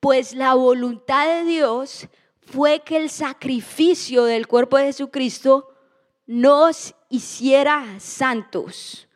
pues 0.00 0.34
la 0.34 0.54
voluntad 0.54 1.26
de 1.28 1.44
Dios 1.44 2.08
fue 2.40 2.80
que 2.80 2.96
el 2.96 3.10
sacrificio 3.10 4.24
del 4.24 4.46
cuerpo 4.46 4.78
de 4.78 4.86
Jesucristo 4.86 5.68
nos 6.26 6.94
hiciera 7.08 7.98
santos 8.00 9.08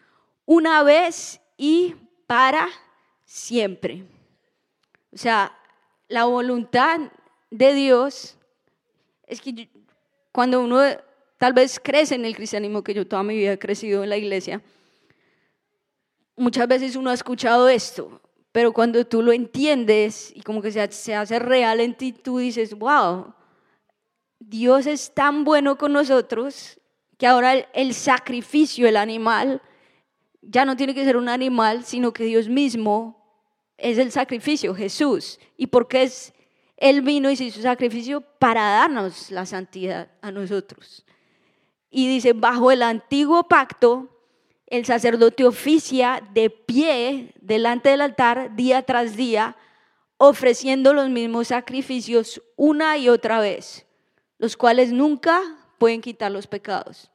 una 0.45 0.83
vez 0.83 1.41
y 1.57 1.95
para 2.27 2.69
siempre. 3.25 4.05
O 5.13 5.19
sea, 5.19 5.57
la 6.09 6.25
voluntad 6.25 7.01
de 7.51 7.75
Dios 7.75 8.37
es 9.27 9.41
que 9.41 9.69
cuando 10.33 10.61
uno 10.61 10.81
tal 11.39 11.53
vez 11.53 11.81
crece 11.83 12.15
en 12.15 12.25
el 12.25 12.37
cristianismo, 12.37 12.83
que 12.83 12.95
yo 12.95 13.07
toda 13.07 13.23
mi 13.23 13.37
vida 13.37 13.53
he 13.53 13.59
crecido 13.59 14.03
en 14.03 14.11
la 14.11 14.17
iglesia, 14.17 14.63
muchas 16.37 16.69
veces 16.69 16.97
uno 16.97 17.11
ha 17.11 17.15
escuchado 17.15 17.69
esto, 17.69 18.21
pero 18.53 18.73
cuando 18.73 19.05
tú 19.07 19.23
lo 19.23 19.33
entiendes 19.33 20.33
y 20.35 20.43
como 20.43 20.61
que 20.61 20.71
se, 20.71 21.15
hace 21.15 21.39
real 21.39 21.81
en 21.81 21.97
ti, 21.97 22.13
tú 22.13 22.39
dices, 22.39 22.75
wow, 22.75 23.35
Dios 24.39 24.87
es 24.87 25.13
tan 25.15 25.45
bueno 25.45 25.79
con 25.79 25.93
nosotros 25.93 26.79
que 27.23 27.29
ahora 27.29 27.53
el, 27.53 27.95
sacrificio, 27.95 28.89
el 28.89 28.97
animal, 28.97 29.63
ya 30.41 30.65
no 30.65 30.75
tiene 30.77 30.93
que 30.93 31.05
ser 31.05 31.17
un 31.17 31.29
animal, 31.29 31.85
sino 31.85 32.13
que 32.13 32.25
Dios 32.25 32.49
mismo 32.49 33.47
es 33.79 33.97
el 33.99 34.11
sacrificio, 34.11 34.75
Jesús. 34.75 35.39
¿Y 35.57 35.69
porque 35.69 36.03
es? 36.03 36.35
Él 36.77 37.01
vino 37.03 37.31
y 37.31 37.37
se 37.37 37.45
hizo 37.45 37.63
sacrificio 37.63 38.23
para 38.41 38.63
darnos 38.63 39.31
la 39.31 39.47
santidad 39.47 40.11
a 40.21 40.33
nosotros. 40.33 41.05
Y 41.91 42.09
dice, 42.09 42.33
bajo 42.33 42.73
el 42.73 42.83
antiguo 42.83 43.45
pacto, 43.45 44.09
el 44.67 44.85
sacerdote 44.85 45.45
oficia 45.45 46.29
de 46.35 46.51
pie 46.51 47.33
delante 47.41 47.91
del 47.91 48.01
altar 48.01 48.57
día 48.57 48.83
tras 48.83 49.15
día, 49.15 49.57
ofreciendo 50.17 50.93
los 50.93 51.09
mismos 51.09 51.47
sacrificios 51.47 52.43
una 52.57 52.99
y 52.99 53.09
otra 53.09 53.39
vez, 53.39 53.87
los 54.39 54.57
cuales 54.57 54.91
nunca 54.91 55.41
pueden 55.79 56.01
quitar 56.01 56.33
los 56.33 56.49
pecados. 56.49 57.12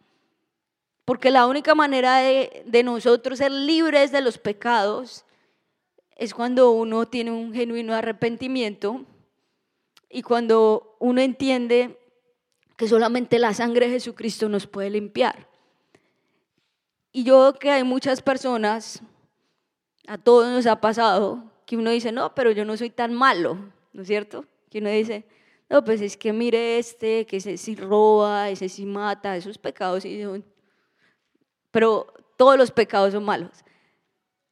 Porque 1.08 1.32
la 1.32 1.48
única 1.48 1.74
manera 1.74 2.18
de, 2.18 2.84
nosotros 2.84 3.38
ser 3.38 3.50
libres 3.50 4.12
de 4.12 4.20
los 4.20 4.38
pecados 4.38 5.24
es 6.18 6.34
cuando 6.34 6.72
uno 6.72 7.06
tiene 7.06 7.32
un 7.32 7.54
genuino 7.54 7.94
arrepentimiento 7.94 9.06
y 10.10 10.22
cuando 10.22 10.98
uno 11.00 11.22
entiende 11.22 11.98
que 12.76 12.90
solamente 12.90 13.40
la 13.40 13.54
sangre 13.54 13.86
de 13.86 13.94
Jesucristo 13.94 14.50
nos 14.50 14.68
puede 14.68 14.90
limpiar. 14.90 15.48
Y 17.14 17.24
yo 17.24 17.40
veo 17.40 17.54
que 17.54 17.72
hay 17.72 17.86
muchas 17.86 18.22
personas, 18.22 19.02
a 20.08 20.18
todos 20.18 20.50
nos 20.50 20.66
ha 20.66 20.82
pasado, 20.82 21.42
que 21.66 21.78
uno 21.78 21.90
dice, 21.90 22.12
no, 22.12 22.36
pero 22.36 22.52
yo 22.52 22.66
no 22.66 22.76
soy 22.76 22.90
tan 22.90 23.14
malo, 23.14 23.58
¿no 23.94 24.02
es 24.02 24.10
cierto? 24.10 24.44
Que 24.70 24.80
uno 24.80 24.90
dice, 24.90 25.26
no, 25.70 25.86
pues 25.86 26.02
es 26.02 26.18
que 26.18 26.34
mire 26.34 26.80
este, 26.80 27.26
que 27.26 27.38
ese 27.38 27.56
sí 27.56 27.78
roba, 27.78 28.50
ese 28.50 28.68
sí 28.68 28.86
mata, 28.86 29.38
esos 29.38 29.58
pecados 29.58 30.04
sí 30.04 30.22
son... 30.22 30.57
Pero 31.78 32.12
todos 32.38 32.58
los 32.58 32.72
pecados 32.72 33.14
son 33.14 33.24
malos. 33.24 33.52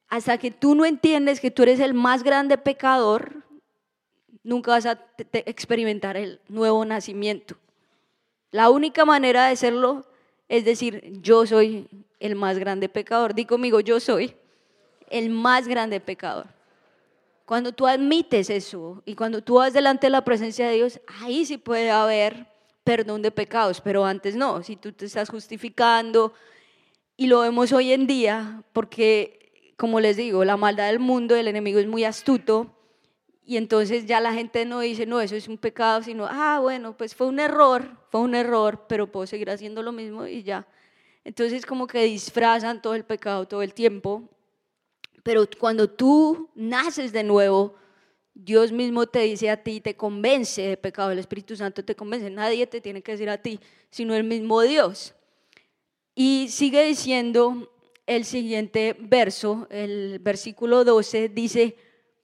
Hasta 0.10 0.38
que 0.38 0.52
tú 0.52 0.76
no 0.76 0.86
entiendes 0.86 1.40
que 1.40 1.50
tú 1.50 1.64
eres 1.64 1.80
el 1.80 1.96
más 1.96 2.22
grande 2.22 2.56
pecador, 2.56 3.44
nunca 4.44 4.70
vas 4.70 4.86
a 4.86 5.04
experimentar 5.18 6.18
el 6.18 6.40
nuevo 6.48 6.86
nacimiento. 6.86 7.56
La 8.52 8.70
única 8.70 9.06
manera 9.06 9.48
de 9.48 9.56
serlo 9.56 10.06
es 10.50 10.66
decir, 10.66 11.20
yo 11.24 11.48
soy 11.48 11.90
el 12.20 12.36
más 12.36 12.60
grande 12.60 12.90
pecador. 12.90 13.34
Di 13.34 13.46
conmigo, 13.46 13.80
yo 13.80 14.00
soy 14.00 14.36
el 15.10 15.32
más 15.32 15.68
grande 15.68 16.00
pecador. 16.00 16.46
Cuando 17.48 17.72
tú 17.72 17.88
admites 17.88 18.52
eso 18.52 19.02
y 19.04 19.16
cuando 19.16 19.42
tú 19.42 19.56
vas 19.56 19.74
delante 19.74 20.06
de 20.06 20.12
la 20.12 20.24
presencia 20.24 20.68
de 20.68 20.76
Dios, 20.76 21.02
ahí 21.22 21.44
sí 21.44 21.58
puede 21.58 21.90
haber 21.90 22.46
perdón 22.84 23.24
de 23.24 23.32
pecados, 23.32 23.82
pero 23.82 24.06
antes 24.06 24.36
no. 24.36 24.62
Si 24.62 24.76
tú 24.76 24.92
te 24.92 25.06
estás 25.06 25.28
justificando 25.28 26.32
y 27.18 27.28
lo 27.28 27.42
vemos 27.42 27.72
hoy 27.72 27.92
en 27.92 28.08
día, 28.08 28.64
porque 28.74 29.74
como 29.78 30.00
les 30.00 30.18
digo, 30.18 30.46
la 30.46 30.58
maldad 30.58 30.88
del 30.88 31.00
mundo, 31.00 31.36
el 31.36 31.48
enemigo 31.48 31.80
es 31.80 31.88
muy 31.88 32.04
astuto 32.04 32.72
y 33.46 33.58
entonces 33.58 34.06
ya 34.06 34.20
la 34.20 34.34
gente 34.34 34.66
no 34.66 34.80
dice, 34.80 35.06
no, 35.06 35.22
eso 35.22 35.36
es 35.36 35.48
un 35.48 35.58
pecado, 35.58 36.02
sino, 36.02 36.28
ah, 36.30 36.60
bueno, 36.62 36.98
pues 36.98 37.14
fue 37.14 37.28
un 37.28 37.40
error, 37.40 37.90
fue 38.10 38.22
un 38.22 38.36
error, 38.36 38.86
pero 38.88 39.12
puedo 39.12 39.28
seguir 39.28 39.50
haciendo 39.50 39.84
lo 39.84 39.92
mismo 39.92 40.26
y 40.26 40.44
ya. 40.44 40.68
Entonces 41.24 41.66
como 41.66 41.88
que 41.88 42.04
disfrazan 42.04 42.82
todo 42.82 42.96
el 42.96 43.04
pecado 43.04 43.48
todo 43.48 43.62
el 43.62 43.74
tiempo, 43.74 44.24
pero 45.24 45.44
cuando 45.60 45.90
tú 45.90 46.50
naces 46.54 47.12
de 47.12 47.24
nuevo, 47.24 47.76
Dios 48.36 48.72
mismo 48.72 49.08
te 49.08 49.20
dice 49.20 49.50
a 49.50 49.58
ti, 49.58 49.82
te 49.82 49.96
convence 49.96 50.62
de 50.62 50.78
pecado, 50.78 51.12
el 51.12 51.20
Espíritu 51.20 51.56
Santo 51.56 51.84
te 51.84 51.96
convence, 51.96 52.30
nadie 52.30 52.68
te 52.68 52.82
tiene 52.82 53.02
que 53.02 53.14
decir 53.14 53.30
a 53.30 53.42
ti, 53.42 53.60
sino 53.90 54.14
el 54.14 54.24
mismo 54.24 54.62
Dios. 54.62 55.15
Y 56.16 56.48
sigue 56.50 56.86
diciendo 56.86 57.70
el 58.08 58.24
siguiente 58.24 58.96
verso, 58.98 59.68
el 59.70 60.20
versículo 60.20 60.86
12, 60.86 61.28
dice, 61.28 61.76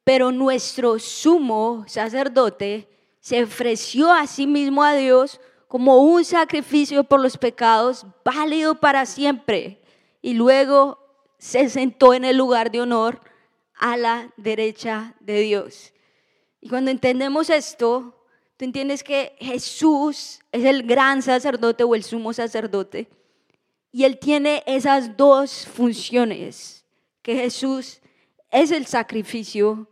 pero 0.05 0.31
nuestro 0.31 0.97
sumo 0.97 1.83
sacerdote 1.87 2.87
se 3.19 3.43
ofreció 3.43 4.11
a 4.11 4.27
sí 4.27 4.47
mismo 4.47 4.81
a 4.81 4.95
Dios 4.95 5.41
como 5.67 5.97
un 5.97 6.23
sacrificio 6.23 7.03
por 7.03 7.19
los 7.19 7.37
pecados 7.37 8.05
válido 8.23 8.75
para 8.75 9.05
siempre. 9.05 9.81
Y 10.21 10.33
luego 10.33 10.97
se 11.37 11.69
sentó 11.69 12.13
en 12.13 12.23
el 12.23 12.37
lugar 12.37 12.71
de 12.71 12.81
honor 12.81 13.19
a 13.75 13.97
la 13.97 14.31
derecha 14.37 15.15
de 15.19 15.39
Dios. 15.41 15.93
Y 16.61 16.69
cuando 16.69 16.91
entendemos 16.91 17.49
esto, 17.49 18.15
tú 18.55 18.65
entiendes 18.65 19.03
que 19.03 19.35
Jesús 19.39 20.39
es 20.51 20.65
el 20.65 20.83
gran 20.83 21.21
sacerdote 21.21 21.83
o 21.83 21.95
el 21.95 22.03
sumo 22.03 22.31
sacerdote. 22.31 23.09
Y 23.91 24.05
él 24.05 24.19
tiene 24.19 24.63
esas 24.65 25.17
dos 25.17 25.67
funciones, 25.67 26.85
que 27.21 27.35
Jesús 27.35 28.01
es 28.49 28.71
el 28.71 28.85
sacrificio, 28.85 29.87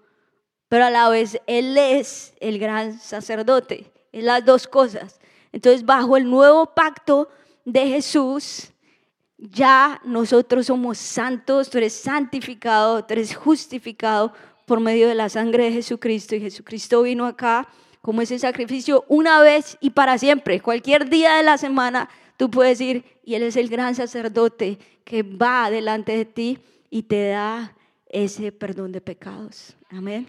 pero 0.67 0.85
a 0.85 0.89
la 0.89 1.09
vez 1.09 1.41
Él 1.47 1.77
es 1.77 2.33
el 2.39 2.59
gran 2.59 2.99
sacerdote. 2.99 3.91
Es 4.11 4.23
las 4.23 4.45
dos 4.45 4.67
cosas. 4.67 5.19
Entonces, 5.51 5.85
bajo 5.85 6.15
el 6.15 6.29
nuevo 6.29 6.73
pacto 6.73 7.29
de 7.65 7.87
Jesús, 7.87 8.71
ya 9.37 9.99
nosotros 10.03 10.67
somos 10.67 10.97
santos, 10.97 11.69
tú 11.69 11.77
eres 11.77 11.93
santificado, 11.93 13.03
tú 13.03 13.13
eres 13.13 13.35
justificado 13.35 14.33
por 14.65 14.79
medio 14.79 15.07
de 15.07 15.15
la 15.15 15.29
sangre 15.29 15.65
de 15.65 15.71
Jesucristo 15.71 16.35
y 16.35 16.41
Jesucristo 16.41 17.01
vino 17.01 17.25
acá 17.25 17.67
como 18.01 18.21
ese 18.21 18.37
sacrificio 18.37 19.05
una 19.07 19.41
vez 19.41 19.77
y 19.79 19.91
para 19.91 20.17
siempre. 20.17 20.61
Cualquier 20.61 21.09
día 21.09 21.35
de 21.35 21.43
la 21.43 21.57
semana 21.57 22.09
tú 22.37 22.51
puedes 22.51 22.79
ir 22.79 23.03
y 23.29 23.35
Él 23.35 23.43
es 23.43 23.57
el 23.57 23.69
gran 23.69 23.93
sacerdote 23.93 24.79
que 25.03 25.21
va 25.21 25.69
delante 25.69 26.17
de 26.17 26.25
ti 26.25 26.57
y 26.89 27.03
te 27.03 27.27
da 27.27 27.75
ese 28.07 28.51
perdón 28.51 28.91
de 28.91 29.01
pecados. 29.01 29.77
Amén. 29.91 30.27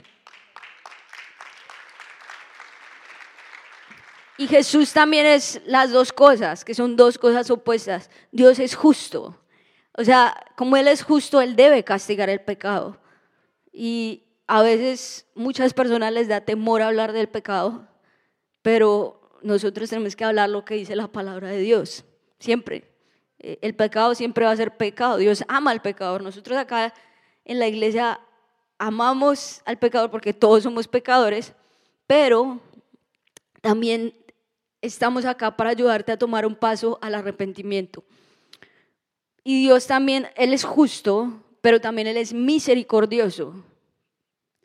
Y 4.36 4.46
Jesús 4.48 4.92
también 4.92 5.24
es 5.24 5.62
las 5.64 5.92
dos 5.92 6.12
cosas, 6.12 6.62
que 6.62 6.74
son 6.74 6.94
dos 6.94 7.16
cosas 7.16 7.50
opuestas. 7.50 8.10
Dios 8.32 8.58
es 8.58 8.74
justo. 8.74 9.34
O 9.96 10.04
sea, 10.04 10.36
como 10.54 10.76
Él 10.76 10.86
es 10.86 11.02
justo, 11.02 11.40
Él 11.40 11.56
debe 11.56 11.82
castigar 11.82 12.28
el 12.28 12.42
pecado. 12.42 13.00
Y 13.72 14.24
a 14.46 14.60
veces 14.60 15.26
muchas 15.34 15.72
personas 15.72 16.12
les 16.12 16.28
da 16.28 16.42
temor 16.42 16.82
hablar 16.82 17.14
del 17.14 17.30
pecado, 17.30 17.88
pero 18.60 19.38
nosotros 19.40 19.88
tenemos 19.88 20.14
que 20.16 20.26
hablar 20.26 20.50
lo 20.50 20.66
que 20.66 20.74
dice 20.74 20.94
la 20.96 21.08
palabra 21.08 21.48
de 21.48 21.60
Dios, 21.60 22.04
siempre. 22.40 22.90
Eh, 23.38 23.58
el 23.62 23.74
pecado 23.74 24.14
siempre 24.14 24.44
va 24.44 24.50
a 24.50 24.56
ser 24.56 24.76
pecado, 24.76 25.18
Dios 25.18 25.44
ama 25.46 25.70
al 25.70 25.80
pecador. 25.80 26.22
Nosotros 26.22 26.58
acá 26.58 26.92
en 27.44 27.58
la 27.58 27.68
iglesia 27.68 28.20
amamos 28.78 29.62
al 29.64 29.78
pecador 29.78 30.10
porque 30.10 30.32
todos 30.32 30.64
somos 30.64 30.88
pecadores, 30.88 31.52
pero 32.06 32.60
también 33.60 34.14
estamos 34.80 35.24
acá 35.24 35.56
para 35.56 35.70
ayudarte 35.70 36.12
a 36.12 36.18
tomar 36.18 36.46
un 36.46 36.54
paso 36.54 36.98
al 37.02 37.14
arrepentimiento. 37.14 38.02
Y 39.44 39.62
Dios 39.62 39.86
también, 39.86 40.26
Él 40.36 40.52
es 40.52 40.64
justo, 40.64 41.42
pero 41.60 41.80
también 41.80 42.06
Él 42.06 42.16
es 42.16 42.32
misericordioso 42.32 43.54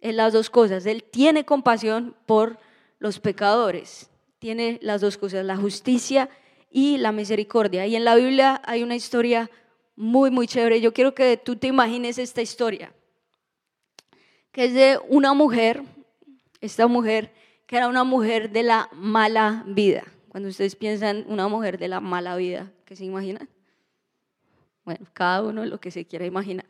en 0.01 0.17
las 0.17 0.33
dos 0.33 0.49
cosas. 0.49 0.85
Él 0.85 1.03
tiene 1.03 1.45
compasión 1.45 2.15
por 2.25 2.57
los 2.99 3.19
pecadores. 3.19 4.09
Tiene 4.39 4.79
las 4.81 5.01
dos 5.01 5.17
cosas, 5.17 5.45
la 5.45 5.57
justicia 5.57 6.29
y 6.75 6.97
la 6.97 7.13
misericordia. 7.13 7.87
Y 7.87 7.95
en 7.95 8.03
la 8.03 8.15
Biblia 8.15 8.61
hay 8.65 8.83
una 8.83 8.97
historia 8.97 9.49
muy, 9.95 10.29
muy 10.29 10.45
chévere. 10.45 10.81
Yo 10.81 10.93
quiero 10.93 11.15
que 11.15 11.37
tú 11.37 11.55
te 11.55 11.67
imagines 11.67 12.17
esta 12.17 12.41
historia, 12.41 12.91
que 14.51 14.65
es 14.65 14.73
de 14.73 14.99
una 15.07 15.31
mujer, 15.33 15.83
esta 16.59 16.87
mujer 16.87 17.31
que 17.65 17.77
era 17.77 17.87
una 17.87 18.03
mujer 18.03 18.49
de 18.49 18.63
la 18.63 18.89
mala 18.91 19.63
vida. 19.65 20.03
Cuando 20.27 20.49
ustedes 20.49 20.75
piensan 20.75 21.23
una 21.29 21.47
mujer 21.47 21.77
de 21.77 21.87
la 21.87 22.01
mala 22.01 22.35
vida, 22.35 22.73
¿qué 22.83 22.97
se 22.97 23.05
imaginan? 23.05 23.47
Bueno, 24.83 25.07
cada 25.13 25.43
uno 25.43 25.63
lo 25.65 25.79
que 25.79 25.91
se 25.91 26.05
quiera 26.05 26.25
imaginar. 26.25 26.67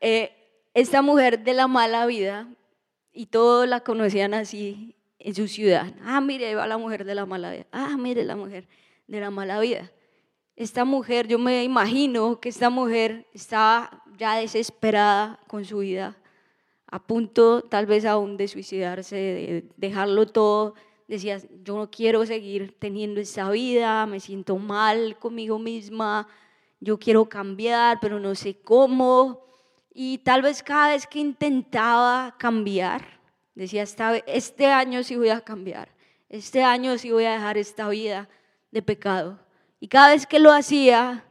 Eh, 0.00 0.32
esta 0.74 1.00
mujer 1.00 1.42
de 1.44 1.54
la 1.54 1.66
mala 1.66 2.04
vida, 2.04 2.46
y 3.10 3.24
todos 3.24 3.66
la 3.66 3.80
conocían 3.80 4.34
así 4.34 4.96
en 5.18 5.34
su 5.34 5.48
ciudad. 5.48 5.94
Ah, 6.04 6.20
mire, 6.20 6.48
ahí 6.48 6.54
va 6.54 6.66
la 6.66 6.76
mujer 6.76 7.06
de 7.06 7.14
la 7.14 7.24
mala 7.24 7.52
vida. 7.52 7.66
Ah, 7.72 7.96
mire 7.96 8.22
la 8.22 8.36
mujer 8.36 8.68
de 9.08 9.20
la 9.20 9.30
mala 9.30 9.58
vida. 9.58 9.90
Esta 10.54 10.84
mujer, 10.84 11.26
yo 11.26 11.38
me 11.38 11.64
imagino 11.64 12.40
que 12.40 12.50
esta 12.50 12.70
mujer 12.70 13.26
estaba 13.32 14.02
ya 14.16 14.36
desesperada 14.36 15.40
con 15.48 15.64
su 15.64 15.78
vida, 15.78 16.16
a 16.86 17.02
punto 17.04 17.62
tal 17.62 17.86
vez 17.86 18.04
aún 18.04 18.36
de 18.36 18.48
suicidarse, 18.48 19.16
de 19.16 19.68
dejarlo 19.76 20.26
todo. 20.26 20.74
Decía, 21.06 21.40
yo 21.62 21.76
no 21.76 21.90
quiero 21.90 22.26
seguir 22.26 22.76
teniendo 22.78 23.20
esa 23.20 23.50
vida, 23.50 24.04
me 24.06 24.20
siento 24.20 24.58
mal 24.58 25.18
conmigo 25.18 25.58
misma, 25.58 26.28
yo 26.80 26.98
quiero 26.98 27.28
cambiar, 27.28 27.98
pero 28.00 28.20
no 28.20 28.34
sé 28.34 28.60
cómo. 28.60 29.46
Y 29.94 30.18
tal 30.18 30.42
vez 30.42 30.62
cada 30.62 30.90
vez 30.90 31.06
que 31.06 31.18
intentaba 31.18 32.36
cambiar, 32.38 33.20
decía, 33.54 33.84
este 34.26 34.66
año 34.66 35.02
sí 35.02 35.16
voy 35.16 35.30
a 35.30 35.40
cambiar, 35.40 35.88
este 36.28 36.62
año 36.62 36.98
sí 36.98 37.10
voy 37.10 37.24
a 37.24 37.32
dejar 37.32 37.56
esta 37.56 37.88
vida 37.88 38.28
de 38.70 38.82
pecado. 38.82 39.38
Y 39.80 39.88
cada 39.88 40.10
vez 40.10 40.26
que 40.26 40.38
lo 40.38 40.52
hacía, 40.52 41.24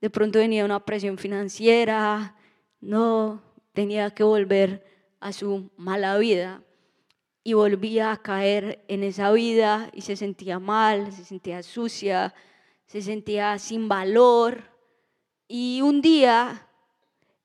de 0.00 0.10
pronto 0.10 0.38
venía 0.38 0.64
una 0.64 0.84
presión 0.84 1.18
financiera, 1.18 2.36
no, 2.80 3.42
tenía 3.72 4.10
que 4.10 4.22
volver 4.22 4.84
a 5.20 5.32
su 5.32 5.70
mala 5.76 6.16
vida 6.18 6.62
y 7.42 7.54
volvía 7.54 8.12
a 8.12 8.22
caer 8.22 8.84
en 8.88 9.02
esa 9.02 9.32
vida 9.32 9.90
y 9.92 10.02
se 10.02 10.16
sentía 10.16 10.58
mal, 10.58 11.12
se 11.12 11.24
sentía 11.24 11.62
sucia, 11.62 12.34
se 12.86 13.02
sentía 13.02 13.58
sin 13.58 13.88
valor. 13.88 14.64
Y 15.48 15.80
un 15.82 16.00
día 16.00 16.68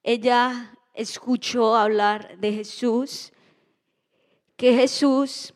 ella 0.04 0.78
escuchó 0.94 1.76
hablar 1.76 2.38
de 2.38 2.54
Jesús, 2.54 3.32
que 4.56 4.74
Jesús 4.74 5.54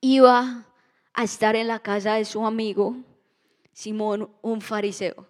iba 0.00 0.66
a 1.14 1.24
estar 1.24 1.56
en 1.56 1.68
la 1.68 1.78
casa 1.78 2.14
de 2.14 2.24
su 2.24 2.44
amigo 2.44 2.96
Simón, 3.72 4.30
un 4.40 4.60
fariseo. 4.60 5.26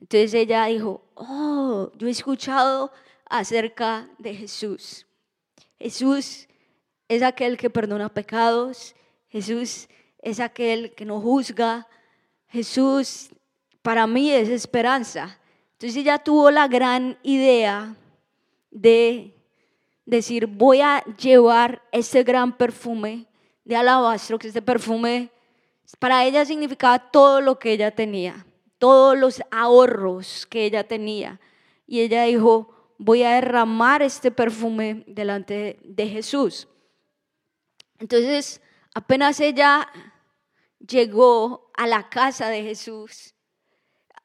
Entonces 0.00 0.32
ella 0.34 0.66
dijo, 0.66 1.02
oh, 1.14 1.90
yo 1.96 2.06
he 2.06 2.10
escuchado 2.10 2.92
acerca 3.28 4.08
de 4.18 4.34
Jesús. 4.34 5.06
Jesús 5.78 6.48
es 7.08 7.22
aquel 7.22 7.56
que 7.56 7.68
perdona 7.68 8.08
pecados, 8.08 8.94
Jesús 9.28 9.88
es 10.20 10.40
aquel 10.40 10.94
que 10.94 11.04
no 11.04 11.20
juzga, 11.20 11.86
Jesús 12.48 13.30
para 13.82 14.06
mí 14.06 14.30
es 14.30 14.48
esperanza. 14.48 15.38
Entonces 15.72 15.96
ella 15.96 16.18
tuvo 16.18 16.50
la 16.50 16.68
gran 16.68 17.18
idea 17.22 17.96
de 18.70 19.34
decir, 20.04 20.46
voy 20.46 20.80
a 20.80 21.04
llevar 21.16 21.82
este 21.92 22.22
gran 22.22 22.56
perfume 22.56 23.26
de 23.70 23.76
alabastro, 23.76 24.36
que 24.36 24.48
este 24.48 24.62
perfume 24.62 25.30
para 26.00 26.24
ella 26.24 26.44
significaba 26.44 26.98
todo 26.98 27.40
lo 27.40 27.60
que 27.60 27.70
ella 27.70 27.92
tenía, 27.92 28.44
todos 28.78 29.16
los 29.16 29.40
ahorros 29.52 30.44
que 30.46 30.64
ella 30.64 30.88
tenía. 30.88 31.40
Y 31.86 32.00
ella 32.00 32.24
dijo, 32.24 32.94
voy 32.98 33.22
a 33.22 33.36
derramar 33.36 34.02
este 34.02 34.32
perfume 34.32 35.04
delante 35.06 35.78
de 35.84 36.08
Jesús. 36.08 36.66
Entonces, 38.00 38.60
apenas 38.92 39.38
ella 39.38 39.88
llegó 40.80 41.70
a 41.74 41.86
la 41.86 42.08
casa 42.08 42.48
de 42.48 42.64
Jesús, 42.64 43.34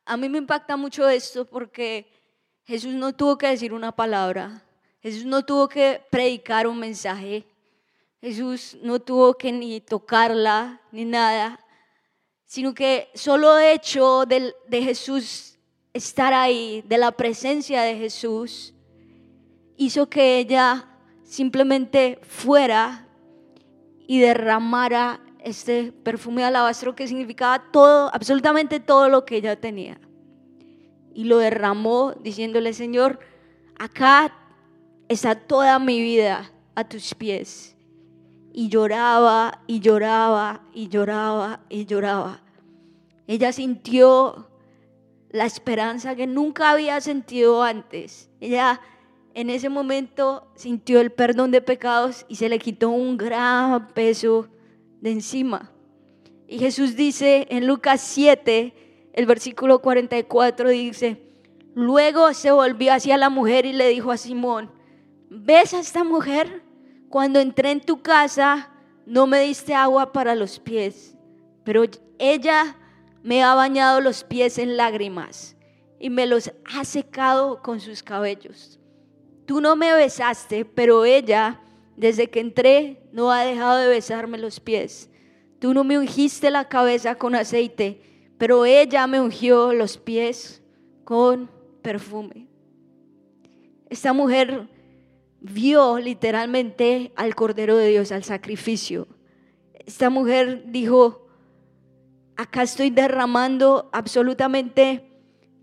a 0.05 0.17
mí 0.17 0.27
me 0.27 0.39
impacta 0.39 0.75
mucho 0.75 1.07
esto 1.07 1.45
porque 1.45 2.11
Jesús 2.63 2.95
no 2.95 3.13
tuvo 3.13 3.37
que 3.37 3.47
decir 3.47 3.73
una 3.73 3.95
palabra, 3.95 4.63
Jesús 5.01 5.25
no 5.25 5.45
tuvo 5.45 5.67
que 5.67 6.01
predicar 6.09 6.65
un 6.65 6.79
mensaje, 6.79 7.45
Jesús 8.25 8.75
no 8.81 8.99
tuvo 8.99 9.35
que 9.35 9.51
ni 9.51 9.79
tocarla 9.81 10.81
ni 10.91 11.05
nada, 11.05 11.59
sino 12.43 12.73
que 12.73 13.07
solo 13.13 13.59
hecho 13.59 14.25
de, 14.25 14.51
de 14.67 14.81
Jesús 14.81 15.59
estar 15.93 16.33
ahí, 16.33 16.83
de 16.87 16.97
la 16.97 17.11
presencia 17.11 17.83
de 17.83 17.95
Jesús, 17.95 18.73
hizo 19.77 20.09
que 20.09 20.39
ella 20.39 20.87
simplemente 21.23 22.17
fuera 22.23 23.07
y 24.07 24.17
derramara 24.17 25.21
este 25.43 25.91
perfume 25.91 26.41
de 26.41 26.47
alabastro 26.47 26.95
que 26.95 27.07
significaba 27.07 27.71
todo, 27.71 28.09
absolutamente 28.11 28.79
todo 28.79 29.07
lo 29.07 29.23
que 29.23 29.35
ella 29.35 29.55
tenía. 29.55 29.99
Y 31.13 31.25
lo 31.25 31.37
derramó 31.37 32.13
diciéndole, 32.13 32.73
Señor, 32.73 33.19
acá 33.77 34.33
está 35.09 35.35
toda 35.35 35.77
mi 35.77 36.01
vida 36.01 36.51
a 36.73 36.89
tus 36.89 37.13
pies. 37.13 37.74
Y 38.57 38.69
lloraba 38.69 39.59
y 39.67 39.81
lloraba 39.81 40.61
y 40.73 40.87
lloraba 40.87 41.59
y 41.67 41.85
lloraba. 41.85 42.39
Ella 43.27 43.51
sintió 43.51 44.47
la 45.29 45.45
esperanza 45.45 46.15
que 46.15 46.25
nunca 46.25 46.71
había 46.71 47.01
sentido 47.01 47.63
antes. 47.63 48.29
Ella 48.39 48.79
en 49.33 49.49
ese 49.49 49.67
momento 49.67 50.47
sintió 50.55 51.01
el 51.01 51.11
perdón 51.11 51.51
de 51.51 51.59
pecados 51.59 52.25
y 52.29 52.37
se 52.37 52.47
le 52.47 52.57
quitó 52.57 52.91
un 52.91 53.17
gran 53.17 53.89
peso 53.89 54.47
de 55.01 55.11
encima. 55.11 55.73
Y 56.47 56.57
Jesús 56.57 56.95
dice 56.95 57.47
en 57.49 57.67
Lucas 57.67 57.99
7, 57.99 59.11
el 59.11 59.25
versículo 59.25 59.79
44 59.79 60.69
dice, 60.69 61.21
luego 61.73 62.33
se 62.33 62.51
volvió 62.51 62.93
hacia 62.93 63.17
la 63.17 63.29
mujer 63.29 63.65
y 63.65 63.73
le 63.73 63.89
dijo 63.89 64.13
a 64.13 64.17
Simón, 64.17 64.71
¿ves 65.29 65.73
a 65.73 65.81
esta 65.81 66.05
mujer? 66.05 66.64
Cuando 67.15 67.39
entré 67.39 67.71
en 67.71 67.79
tu 67.79 68.01
casa 68.01 68.69
no 69.05 69.25
me 69.25 69.39
diste 69.39 69.73
agua 69.73 70.11
para 70.11 70.35
los 70.35 70.59
pies, 70.59 71.15
pero 71.63 71.85
ella 72.19 72.75
me 73.23 73.41
ha 73.41 73.55
bañado 73.55 74.01
los 74.01 74.25
pies 74.25 74.57
en 74.57 74.75
lágrimas 74.75 75.55
y 75.97 76.09
me 76.09 76.25
los 76.25 76.51
ha 76.65 76.83
secado 76.83 77.61
con 77.61 77.79
sus 77.79 78.03
cabellos. 78.03 78.81
Tú 79.45 79.61
no 79.61 79.77
me 79.77 79.93
besaste, 79.93 80.65
pero 80.65 81.05
ella, 81.05 81.61
desde 81.95 82.29
que 82.29 82.41
entré, 82.41 83.01
no 83.13 83.31
ha 83.31 83.45
dejado 83.45 83.77
de 83.77 83.87
besarme 83.87 84.37
los 84.37 84.59
pies. 84.59 85.09
Tú 85.59 85.73
no 85.73 85.85
me 85.85 85.97
ungiste 85.97 86.51
la 86.51 86.67
cabeza 86.67 87.15
con 87.15 87.33
aceite, 87.33 88.01
pero 88.37 88.65
ella 88.65 89.07
me 89.07 89.21
ungió 89.21 89.71
los 89.71 89.97
pies 89.97 90.61
con 91.05 91.49
perfume. 91.81 92.49
Esta 93.89 94.11
mujer 94.11 94.67
vio 95.45 95.99
literalmente 95.99 97.11
al 97.15 97.35
Cordero 97.35 97.77
de 97.77 97.89
Dios, 97.89 98.11
al 98.11 98.23
sacrificio. 98.23 99.07
Esta 99.73 100.09
mujer 100.09 100.63
dijo, 100.67 101.27
acá 102.35 102.63
estoy 102.63 102.89
derramando 102.89 103.89
absolutamente 103.93 105.11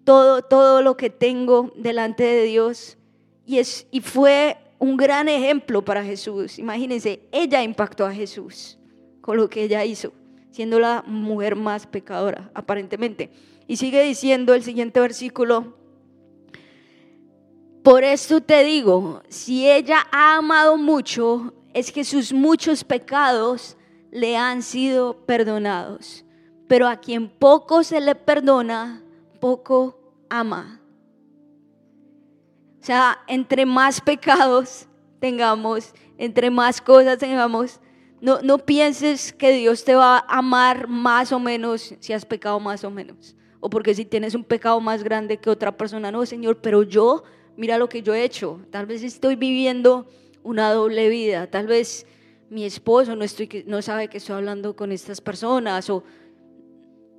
todo, 0.04 0.42
todo 0.42 0.82
lo 0.82 0.96
que 0.96 1.10
tengo 1.10 1.72
delante 1.76 2.22
de 2.22 2.44
Dios. 2.44 2.96
Y, 3.44 3.58
es, 3.58 3.86
y 3.90 4.00
fue 4.00 4.56
un 4.78 4.96
gran 4.96 5.28
ejemplo 5.28 5.84
para 5.84 6.04
Jesús. 6.04 6.58
Imagínense, 6.58 7.20
ella 7.32 7.62
impactó 7.62 8.06
a 8.06 8.12
Jesús 8.12 8.78
con 9.20 9.36
lo 9.36 9.48
que 9.48 9.64
ella 9.64 9.84
hizo, 9.84 10.12
siendo 10.50 10.78
la 10.78 11.02
mujer 11.06 11.56
más 11.56 11.86
pecadora, 11.86 12.50
aparentemente. 12.54 13.30
Y 13.66 13.76
sigue 13.76 14.02
diciendo 14.02 14.54
el 14.54 14.62
siguiente 14.62 15.00
versículo, 15.00 15.81
por 17.82 18.04
esto 18.04 18.40
te 18.40 18.64
digo, 18.64 19.22
si 19.28 19.68
ella 19.70 20.06
ha 20.10 20.36
amado 20.36 20.76
mucho, 20.76 21.52
es 21.74 21.90
que 21.90 22.04
sus 22.04 22.32
muchos 22.32 22.84
pecados 22.84 23.76
le 24.10 24.36
han 24.36 24.62
sido 24.62 25.24
perdonados 25.26 26.24
pero 26.72 26.88
a 26.88 26.96
quien 26.96 27.28
poco 27.28 27.84
se 27.84 28.00
le 28.00 28.14
perdona, 28.14 29.02
poco 29.40 29.98
ama. 30.30 30.80
O 32.80 32.82
sea, 32.82 33.18
entre 33.26 33.66
más 33.66 34.00
pecados 34.00 34.88
tengamos, 35.20 35.92
entre 36.16 36.48
más 36.50 36.80
cosas 36.80 37.18
tengamos, 37.18 37.78
no, 38.22 38.40
no 38.40 38.56
pienses 38.56 39.34
que 39.34 39.52
Dios 39.52 39.84
te 39.84 39.94
va 39.94 40.16
a 40.16 40.38
amar 40.38 40.88
más 40.88 41.30
o 41.30 41.38
menos 41.38 41.94
si 42.00 42.14
has 42.14 42.24
pecado 42.24 42.58
más 42.58 42.84
o 42.84 42.90
menos. 42.90 43.36
O 43.60 43.68
porque 43.68 43.94
si 43.94 44.06
tienes 44.06 44.34
un 44.34 44.42
pecado 44.42 44.80
más 44.80 45.04
grande 45.04 45.36
que 45.36 45.50
otra 45.50 45.76
persona, 45.76 46.10
no, 46.10 46.24
Señor, 46.24 46.62
pero 46.62 46.84
yo, 46.84 47.22
mira 47.56 47.78
lo 47.78 47.88
que 47.88 48.02
yo 48.02 48.14
he 48.14 48.24
hecho. 48.24 48.60
Tal 48.70 48.86
vez 48.86 49.02
estoy 49.02 49.36
viviendo 49.36 50.06
una 50.42 50.72
doble 50.72 51.08
vida. 51.08 51.46
Tal 51.46 51.66
vez 51.66 52.06
mi 52.50 52.64
esposo 52.64 53.16
no, 53.16 53.82
sabe 53.82 54.08
que 54.08 54.18
estoy 54.18 54.36
hablando 54.36 54.76
con 54.76 54.92
estas 54.92 55.20
personas. 55.20 55.88
O 55.90 56.04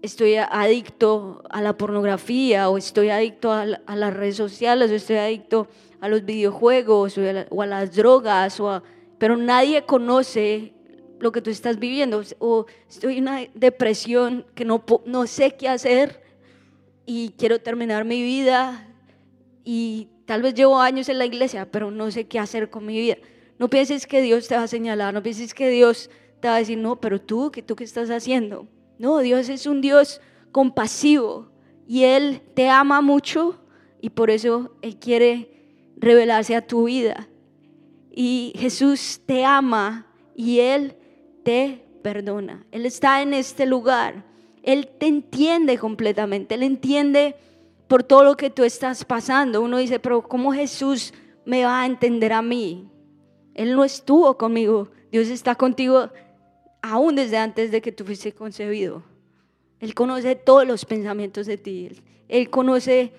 estoy 0.02 0.36
adicto 0.36 1.44
a 1.50 1.62
la 1.62 1.78
pornografía 1.78 2.70
o 2.70 2.78
estoy 2.78 3.10
adicto 3.10 3.52
a, 3.52 3.66
las 3.66 4.14
redes 4.14 4.36
sociales 4.36 4.92
o 4.92 4.96
estoy 4.96 5.16
adicto 5.16 5.68
a 6.02 6.10
los 6.10 6.26
videojuegos 6.26 7.18
o 7.18 7.62
a, 7.62 7.66
las 7.66 7.96
drogas, 7.96 8.60
o 8.60 8.84
pero 9.18 9.38
nadie 9.38 9.86
conoce 9.86 10.74
lo 11.20 11.32
que 11.32 11.42
tú 11.42 11.50
estás 11.50 11.80
viviendo 11.80 12.22
o 12.40 12.66
estoy 12.90 13.20
en 13.20 13.24
una 13.24 13.48
depresión 13.54 14.46
que 14.56 14.66
no, 14.66 14.84
no 15.06 15.26
sé 15.26 15.56
qué 15.56 15.70
hacer 15.70 16.22
y 17.06 17.30
quiero 17.38 17.60
terminar 17.60 18.04
mi 18.04 18.22
vida 18.22 18.86
y 19.64 20.10
tal 20.26 20.42
vez 20.42 20.54
llevo 20.54 20.80
años 20.80 21.10
en 21.10 21.18
la 21.18 21.26
iglesia, 21.26 21.70
pero 21.72 21.92
no 21.92 22.12
sé 22.12 22.26
qué 22.26 22.40
hacer 22.40 22.70
con 22.70 22.86
mi 22.86 22.98
vida. 22.98 23.18
No 23.60 23.70
pienses 23.70 24.08
que 24.08 24.22
Dios 24.22 24.48
te 24.48 24.56
va 24.56 24.64
a 24.64 24.68
señalar, 24.68 25.14
no 25.14 25.24
pienses 25.24 25.54
que 25.54 25.70
Dios 25.70 26.10
te 26.40 26.48
va 26.48 26.56
a 26.56 26.60
decir, 26.60 26.78
no, 26.78 27.00
pero 27.00 27.22
tú, 27.22 27.52
¿qué, 27.52 27.62
tú 27.62 27.76
qué 27.76 27.84
estás 27.84 28.10
haciendo? 28.10 28.68
No, 28.98 29.20
Dios 29.20 29.50
es 29.50 29.66
un 29.66 29.82
Dios 29.82 30.22
compasivo 30.52 31.52
y 31.88 32.04
Él 32.04 32.42
te 32.54 32.70
ama 32.70 33.02
mucho 33.02 33.60
y 34.02 34.10
por 34.10 34.30
eso 34.30 34.76
Él 34.82 34.98
quiere 34.98 35.54
revelarse 35.98 36.56
a 36.56 36.66
tu 36.66 36.86
vida. 36.86 37.30
Y 38.12 38.54
Jesús 38.58 39.22
te 39.26 39.46
ama 39.46 40.08
y 40.36 40.60
Él 40.60 40.96
te 41.44 41.86
perdona. 42.02 42.66
Él 42.72 42.86
está 42.86 43.22
en 43.22 43.34
este 43.34 43.66
lugar. 43.66 44.26
Él 44.62 44.88
te 45.00 45.08
entiende 45.08 45.78
completamente. 45.78 46.56
Él 46.56 46.64
entiende 46.64 47.36
por 47.88 48.04
todo 48.04 48.24
lo 48.24 48.38
que 48.38 48.50
tú 48.50 48.64
estás 48.64 49.06
pasando. 49.06 49.62
Uno 49.62 49.78
dice, 49.78 50.00
pero 50.00 50.22
¿cómo 50.22 50.54
Jesús 50.54 51.14
me 51.46 51.64
va 51.66 51.82
a 51.82 51.86
entender 51.86 52.34
a 52.34 52.42
mí? 52.42 52.90
Él 53.54 53.76
no 53.76 53.84
estuvo 53.84 54.38
conmigo. 54.38 54.90
Dios 55.12 55.28
está 55.28 55.56
contigo 55.56 56.10
aún 56.82 57.16
desde 57.16 57.38
antes 57.38 57.72
de 57.72 57.82
que 57.82 57.92
tú 57.92 58.04
fuiste 58.06 58.34
concebido. 58.34 59.04
Él 59.80 59.94
conoce 59.94 60.36
todos 60.36 60.66
los 60.66 60.86
pensamientos 60.86 61.46
de 61.46 61.58
ti. 61.58 61.92
Él 62.28 62.50
conoce 62.50 63.12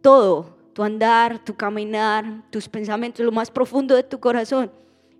todo, 0.00 0.56
tu 0.72 0.82
andar, 0.82 1.44
tu 1.44 1.54
caminar, 1.54 2.44
tus 2.50 2.68
pensamientos, 2.68 3.24
lo 3.24 3.32
más 3.32 3.50
profundo 3.50 3.94
de 3.94 4.02
tu 4.02 4.18
corazón. 4.18 4.70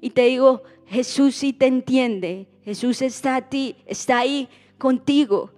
Y 0.00 0.10
te 0.10 0.22
digo, 0.22 0.62
Jesús 0.86 1.36
sí 1.36 1.52
te 1.52 1.66
entiende. 1.66 2.48
Jesús 2.64 3.02
está 3.02 3.36
a 3.36 3.48
ti, 3.48 3.76
está 3.86 4.18
ahí 4.18 4.48
contigo. 4.78 5.52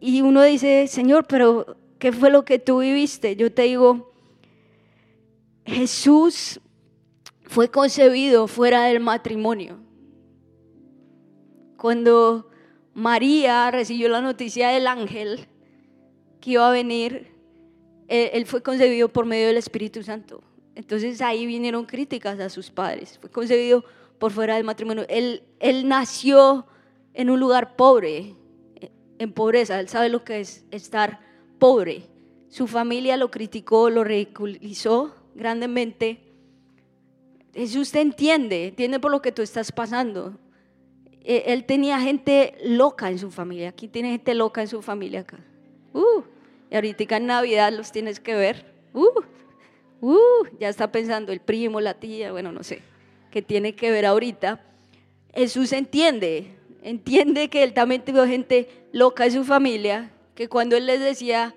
Y 0.00 0.20
uno 0.22 0.42
dice, 0.42 0.86
Señor, 0.86 1.26
pero 1.26 1.76
¿qué 1.98 2.12
fue 2.12 2.30
lo 2.30 2.44
que 2.44 2.58
tú 2.58 2.80
viviste? 2.80 3.36
Yo 3.36 3.52
te 3.52 3.62
digo, 3.62 4.12
Jesús 5.64 6.60
fue 7.42 7.70
concebido 7.70 8.46
fuera 8.46 8.84
del 8.84 9.00
matrimonio. 9.00 9.78
Cuando 11.76 12.50
María 12.94 13.70
recibió 13.70 14.08
la 14.08 14.20
noticia 14.20 14.70
del 14.70 14.86
ángel 14.86 15.46
que 16.40 16.52
iba 16.52 16.68
a 16.68 16.72
venir, 16.72 17.32
él, 18.08 18.46
fue 18.46 18.62
concebido 18.62 19.08
por 19.08 19.26
medio 19.26 19.48
del 19.48 19.56
Espíritu 19.56 20.02
Santo. 20.02 20.42
Entonces 20.74 21.20
ahí 21.20 21.46
vinieron 21.46 21.84
críticas 21.84 22.40
a 22.40 22.48
sus 22.48 22.70
padres. 22.70 23.18
Fue 23.20 23.30
concebido 23.30 23.84
por 24.18 24.32
fuera 24.32 24.56
del 24.56 24.64
matrimonio. 24.64 25.04
Él, 25.08 25.42
él 25.60 25.88
nació 25.88 26.66
en 27.14 27.30
un 27.30 27.38
lugar 27.38 27.76
pobre, 27.76 28.34
en 29.18 29.32
pobreza. 29.32 29.78
Él 29.78 29.88
sabe 29.88 30.08
lo 30.08 30.24
que 30.24 30.40
es 30.40 30.64
estar 30.70 31.20
pobre. 31.58 32.02
Su 32.48 32.66
familia 32.66 33.16
lo 33.16 33.30
criticó, 33.30 33.90
lo 33.90 34.04
ridiculizó 34.04 35.14
grandemente. 35.34 36.20
Jesús 37.54 37.90
te 37.90 38.00
entiende, 38.00 38.68
entiende 38.68 39.00
por 39.00 39.10
lo 39.10 39.20
que 39.22 39.32
tú 39.32 39.42
estás 39.42 39.72
pasando. 39.72 40.38
Eh, 41.22 41.44
él 41.52 41.64
tenía 41.64 42.00
gente 42.00 42.54
loca 42.64 43.10
en 43.10 43.18
su 43.18 43.30
familia. 43.30 43.70
Aquí 43.70 43.88
tiene 43.88 44.10
gente 44.10 44.34
loca 44.34 44.62
en 44.62 44.68
su 44.68 44.80
familia 44.80 45.20
acá. 45.20 45.38
Uh, 45.92 46.22
y 46.70 46.74
ahorita 46.74 47.16
en 47.16 47.26
Navidad 47.26 47.72
los 47.72 47.92
tienes 47.92 48.20
que 48.20 48.34
ver. 48.34 48.64
Uh, 48.92 49.20
uh, 50.00 50.46
ya 50.58 50.68
está 50.68 50.90
pensando 50.90 51.32
el 51.32 51.40
primo, 51.40 51.80
la 51.80 51.94
tía, 51.94 52.32
bueno, 52.32 52.52
no 52.52 52.62
sé, 52.62 52.82
que 53.30 53.42
tiene 53.42 53.74
que 53.74 53.90
ver 53.90 54.06
ahorita. 54.06 54.64
Jesús 55.34 55.72
entiende, 55.72 56.56
entiende 56.82 57.48
que 57.48 57.62
él 57.62 57.74
también 57.74 58.04
tuvo 58.04 58.26
gente 58.26 58.68
loca 58.92 59.26
en 59.26 59.32
su 59.32 59.44
familia, 59.44 60.10
que 60.38 60.48
cuando 60.48 60.76
él 60.76 60.86
les 60.86 61.00
decía, 61.00 61.52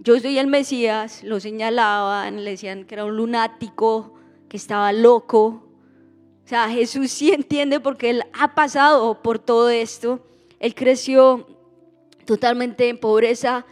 yo 0.00 0.20
soy 0.20 0.36
el 0.36 0.48
Mesías, 0.48 1.24
lo 1.24 1.40
señalaban, 1.40 2.44
le 2.44 2.50
decían 2.50 2.84
que 2.84 2.94
era 2.94 3.06
un 3.06 3.16
lunático, 3.16 4.12
que 4.50 4.58
estaba 4.58 4.92
loco, 4.92 5.66
o 6.44 6.46
sea, 6.46 6.68
Jesús 6.68 7.10
sí 7.10 7.32
entiende 7.32 7.80
porque 7.80 8.10
Él 8.10 8.22
ha 8.38 8.54
pasado 8.54 9.22
por 9.22 9.38
todo 9.38 9.70
esto. 9.70 10.20
Él 10.60 10.74
creció 10.74 11.46
totalmente 12.26 12.90
en 12.90 13.00
pobreza, 13.00 13.64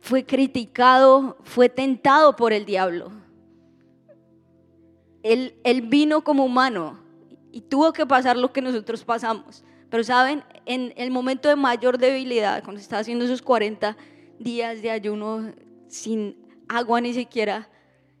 fue 0.00 0.24
criticado, 0.24 1.36
fue 1.42 1.68
tentado 1.68 2.34
por 2.34 2.54
el 2.54 2.64
diablo. 2.64 3.12
él, 5.22 5.54
él 5.64 5.82
vino 5.82 6.24
como 6.24 6.46
humano 6.46 6.98
y 7.52 7.60
tuvo 7.60 7.92
que 7.92 8.06
pasar 8.06 8.38
lo 8.38 8.54
que 8.54 8.62
nosotros 8.62 9.04
pasamos. 9.04 9.62
Pero 9.90 10.02
saben, 10.02 10.42
en 10.66 10.92
el 10.96 11.10
momento 11.10 11.48
de 11.48 11.56
mayor 11.56 11.96
debilidad, 11.96 12.62
cuando 12.62 12.80
estaba 12.80 13.00
haciendo 13.00 13.24
esos 13.24 13.40
40 13.40 13.96
días 14.38 14.82
de 14.82 14.90
ayuno 14.90 15.52
sin 15.88 16.36
agua 16.68 17.00
ni 17.00 17.14
siquiera, 17.14 17.70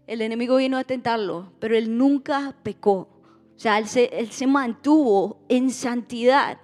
el 0.06 0.22
enemigo 0.22 0.56
vino 0.56 0.78
a 0.78 0.84
tentarlo, 0.84 1.52
pero 1.58 1.76
él 1.76 1.98
nunca 1.98 2.56
pecó. 2.62 3.08
O 3.56 3.58
sea, 3.58 3.78
él 3.78 3.88
se, 3.88 4.04
él 4.12 4.30
se 4.30 4.46
mantuvo 4.46 5.40
en 5.48 5.70
santidad. 5.70 6.58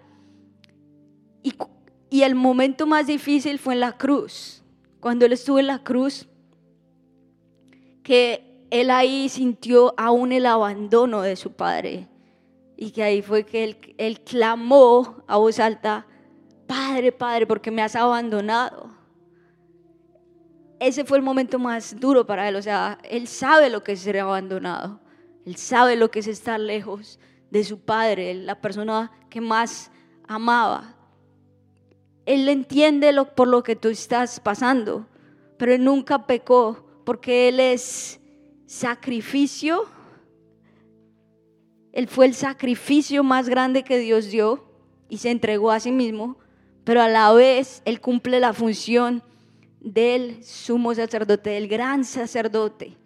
Y, 1.43 1.55
y 2.09 2.23
el 2.23 2.35
momento 2.37 2.87
más 2.87 3.09
difícil 3.09 3.59
fue 3.59 3.75
en 3.75 3.81
la 3.81 3.97
cruz. 3.99 4.63
Cuando 5.01 5.27
él 5.27 5.33
estuvo 5.33 5.59
en 5.59 5.67
la 5.67 5.83
cruz, 5.83 6.29
que 8.05 8.67
él 8.71 8.91
ahí 8.91 9.29
sintió 9.29 9.95
aún 9.97 10.33
el 10.33 10.47
abandono 10.47 11.23
de 11.23 11.35
su 11.35 11.53
padre. 11.53 12.09
Y 12.83 12.91
que 12.91 13.03
ahí 13.03 13.23
fue 13.23 13.45
que 13.45 13.65
él, 13.65 13.95
él 13.99 14.21
clamó 14.21 15.23
a 15.27 15.37
voz 15.37 15.59
alta, 15.59 16.07
Padre, 16.67 17.13
Padre, 17.13 17.47
porque 17.47 17.71
me 17.71 17.83
has 17.83 17.95
abandonado 17.95 19.03
ese 20.83 21.05
fue 21.05 21.17
el 21.17 21.23
momento 21.23 21.61
más 21.61 21.99
duro 22.01 22.27
para 22.27 22.49
él. 22.49 22.57
O 22.57 22.63
sea, 22.63 22.99
él 23.09 23.29
sabe 23.29 23.71
lo 23.71 23.85
que 23.85 23.93
es 23.93 24.01
ser 24.01 24.19
abandonado. 24.19 25.01
Él 25.47 25.57
sabe 25.57 25.95
lo 25.95 26.11
que 26.11 26.19
es 26.19 26.27
estar 26.27 26.59
lejos 26.59 27.21
de 27.51 27.63
su 27.63 27.79
padre, 27.79 28.35
la 28.35 28.61
persona 28.61 29.13
que 29.31 29.41
más 29.41 29.93
amaba. 30.27 30.97
Él 32.27 32.49
entiende 32.49 33.13
lo, 33.13 33.33
por 33.35 33.47
lo 33.47 33.63
que 33.63 33.77
tú 33.77 33.89
estás 33.89 34.41
pasando, 34.41 35.07
pero 35.57 35.73
él 35.73 35.85
nunca 35.85 36.27
pecó 36.27 36.85
porque 37.05 37.49
él 37.49 37.61
es 37.61 38.21
sacrificio. 38.67 39.85
Él 41.93 42.09
fue 42.09 42.27
el 42.27 42.35
sacrificio 42.35 43.23
más 43.23 43.49
grande 43.49 43.83
que 43.83 43.99
Dios 43.99 44.31
dio 44.31 44.65
y 45.09 45.19
se 45.19 45.31
entregó 45.31 45.71
a 45.71 45.81
sí 45.81 45.93
mismo, 45.93 46.39
pero 46.85 47.03
a 47.03 47.09
la 47.09 47.33
vez 47.33 47.83
él 47.85 48.01
cumple 48.01 48.41
la 48.41 48.55
función 48.55 49.23
del 49.81 50.43
sumo 50.43 50.95
sacerdote, 50.95 51.51
del 51.51 51.69
gran 51.69 52.05
sacerdote. 52.05 52.97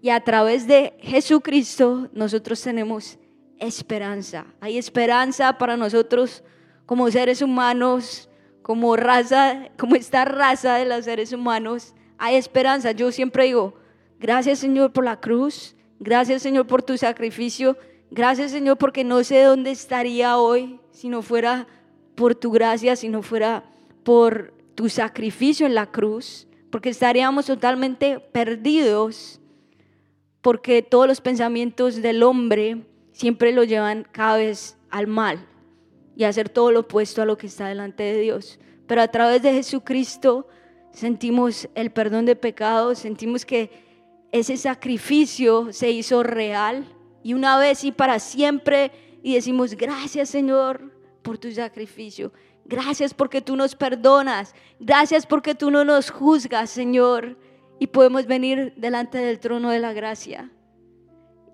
Y 0.00 0.10
a 0.10 0.24
través 0.24 0.66
de 0.66 0.94
Jesucristo 1.00 2.08
nosotros 2.12 2.60
tenemos 2.62 3.18
esperanza. 3.58 4.46
Hay 4.60 4.78
esperanza 4.78 5.58
para 5.58 5.76
nosotros 5.76 6.42
como 6.86 7.10
seres 7.10 7.42
humanos, 7.42 8.28
como 8.62 8.96
raza, 8.96 9.70
como 9.78 9.94
esta 9.96 10.24
raza 10.24 10.76
de 10.76 10.86
los 10.86 11.04
seres 11.04 11.32
humanos. 11.32 11.94
Hay 12.18 12.36
esperanza. 12.36 12.92
Yo 12.92 13.12
siempre 13.12 13.44
digo, 13.44 13.74
gracias 14.18 14.60
Señor 14.60 14.92
por 14.92 15.04
la 15.04 15.20
cruz, 15.20 15.76
gracias 16.02 16.42
Señor 16.42 16.66
por 16.66 16.82
tu 16.82 16.98
sacrificio, 16.98 17.76
gracias 18.10 18.50
Señor 18.50 18.76
porque 18.76 19.04
no 19.04 19.22
sé 19.24 19.42
dónde 19.42 19.70
estaría 19.70 20.36
hoy 20.36 20.80
si 20.90 21.08
no 21.08 21.22
fuera 21.22 21.66
por 22.14 22.34
tu 22.34 22.50
gracia, 22.50 22.96
si 22.96 23.08
no 23.08 23.22
fuera 23.22 23.64
por 24.02 24.52
tu 24.74 24.88
sacrificio 24.88 25.66
en 25.66 25.74
la 25.74 25.86
cruz, 25.86 26.46
porque 26.70 26.90
estaríamos 26.90 27.46
totalmente 27.46 28.18
perdidos, 28.18 29.40
porque 30.40 30.82
todos 30.82 31.06
los 31.06 31.20
pensamientos 31.20 32.02
del 32.02 32.22
hombre 32.22 32.84
siempre 33.12 33.52
lo 33.52 33.64
llevan 33.64 34.06
cada 34.10 34.38
vez 34.38 34.76
al 34.90 35.06
mal 35.06 35.46
y 36.16 36.24
a 36.24 36.28
hacer 36.28 36.48
todo 36.48 36.72
lo 36.72 36.80
opuesto 36.80 37.22
a 37.22 37.26
lo 37.26 37.38
que 37.38 37.46
está 37.46 37.68
delante 37.68 38.02
de 38.02 38.20
Dios. 38.20 38.58
Pero 38.86 39.02
a 39.02 39.08
través 39.08 39.42
de 39.42 39.52
Jesucristo 39.52 40.48
sentimos 40.92 41.68
el 41.74 41.90
perdón 41.90 42.26
de 42.26 42.36
pecados, 42.36 42.98
sentimos 42.98 43.46
que 43.46 43.91
ese 44.32 44.56
sacrificio 44.56 45.72
se 45.72 45.90
hizo 45.90 46.22
real 46.22 46.86
y 47.22 47.34
una 47.34 47.58
vez 47.58 47.84
y 47.84 47.92
para 47.92 48.18
siempre 48.18 48.90
y 49.22 49.34
decimos 49.34 49.74
gracias 49.74 50.30
Señor 50.30 50.90
por 51.22 51.38
tu 51.38 51.52
sacrificio. 51.52 52.32
Gracias 52.64 53.14
porque 53.14 53.40
tú 53.40 53.56
nos 53.56 53.74
perdonas. 53.74 54.54
Gracias 54.78 55.26
porque 55.26 55.54
tú 55.54 55.70
no 55.70 55.84
nos 55.84 56.10
juzgas, 56.10 56.70
Señor. 56.70 57.36
Y 57.78 57.88
podemos 57.88 58.26
venir 58.26 58.72
delante 58.76 59.18
del 59.18 59.40
trono 59.40 59.70
de 59.70 59.80
la 59.80 59.92
gracia 59.92 60.50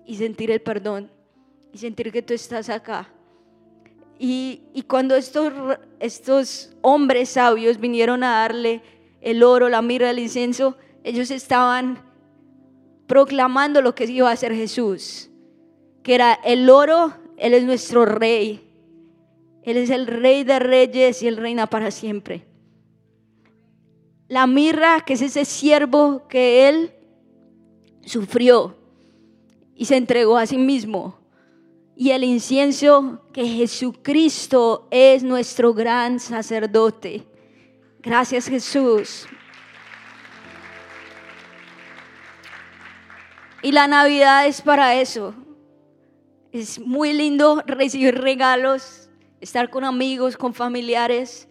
y 0.05 0.15
sentir 0.15 0.51
el 0.51 0.61
perdón 0.61 1.11
y 1.73 1.77
sentir 1.77 2.11
que 2.11 2.21
tú 2.21 2.33
estás 2.33 2.69
acá. 2.69 3.09
Y, 4.21 4.83
cuando 4.87 5.15
estos, 5.15 5.53
estos 5.99 6.75
hombres 6.81 7.29
sabios 7.29 7.79
vinieron 7.79 8.23
a 8.23 8.41
darle 8.41 8.81
el 9.21 9.43
oro, 9.43 9.69
la 9.69 9.81
mirra, 9.81 10.09
el 10.09 10.19
incienso, 10.19 10.77
ellos 11.03 11.31
estaban 11.31 12.08
proclamando 13.09 13.81
lo 13.81 13.93
que 13.93 14.05
iba 14.05 14.29
a 14.29 14.33
hacer 14.33 14.55
Jesús, 14.55 15.29
que 16.03 16.15
era 16.15 16.31
el 16.45 16.69
oro, 16.69 17.13
Él 17.35 17.53
es 17.53 17.65
nuestro 17.65 18.05
rey, 18.05 18.69
él 19.63 19.77
es 19.77 19.89
el 19.89 20.07
rey 20.07 20.43
de 20.43 20.59
reyes 20.59 21.21
y 21.21 21.27
Él 21.27 21.37
reina 21.37 21.67
para 21.67 21.91
siempre. 21.91 22.45
La 24.27 24.47
mirra, 24.47 25.01
que 25.01 25.13
es 25.13 25.21
ese 25.21 25.45
siervo 25.45 26.27
que 26.27 26.69
Él 26.69 26.91
sufrió 28.05 28.75
y 29.75 29.85
se 29.85 29.97
entregó 29.97 30.37
a 30.37 30.45
sí 30.45 30.57
mismo. 30.57 31.19
Y 31.95 32.11
el 32.11 32.23
incienso, 32.23 33.21
que 33.33 33.45
Jesucristo 33.45 34.87
es 34.89 35.21
nuestro 35.21 35.73
gran 35.73 36.19
sacerdote. 36.19 37.25
Gracias 38.01 38.47
Jesús. 38.47 39.27
Y 43.61 43.71
la 43.71 43.87
Navidad 43.87 44.47
es 44.47 44.61
para 44.61 44.95
eso. 44.95 45.33
Es 46.51 46.79
muy 46.79 47.13
lindo 47.13 47.61
recibir 47.65 48.15
regalos 48.15 49.09
estar 49.41 49.69
con 49.69 49.83
amigos, 49.83 50.37
con 50.37 50.53
familiares, 50.53 51.47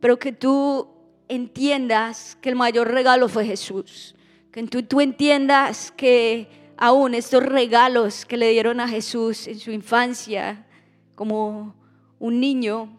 pero 0.00 0.18
que 0.18 0.32
tú 0.32 0.88
entiendas 1.28 2.36
que 2.40 2.48
el 2.48 2.56
mayor 2.56 2.90
regalo 2.90 3.28
fue 3.28 3.44
Jesús, 3.44 4.14
que 4.52 4.62
tú, 4.64 5.00
entiendas 5.00 5.92
que 5.92 6.48
aún 6.76 7.14
estos 7.14 7.42
regalos 7.42 8.24
que 8.24 8.36
le 8.36 8.50
dieron 8.50 8.80
a 8.80 8.88
Jesús 8.88 9.46
en 9.46 9.58
su 9.58 9.70
infancia 9.70 10.66
como 11.14 11.74
un 12.18 12.40
niño, 12.40 12.98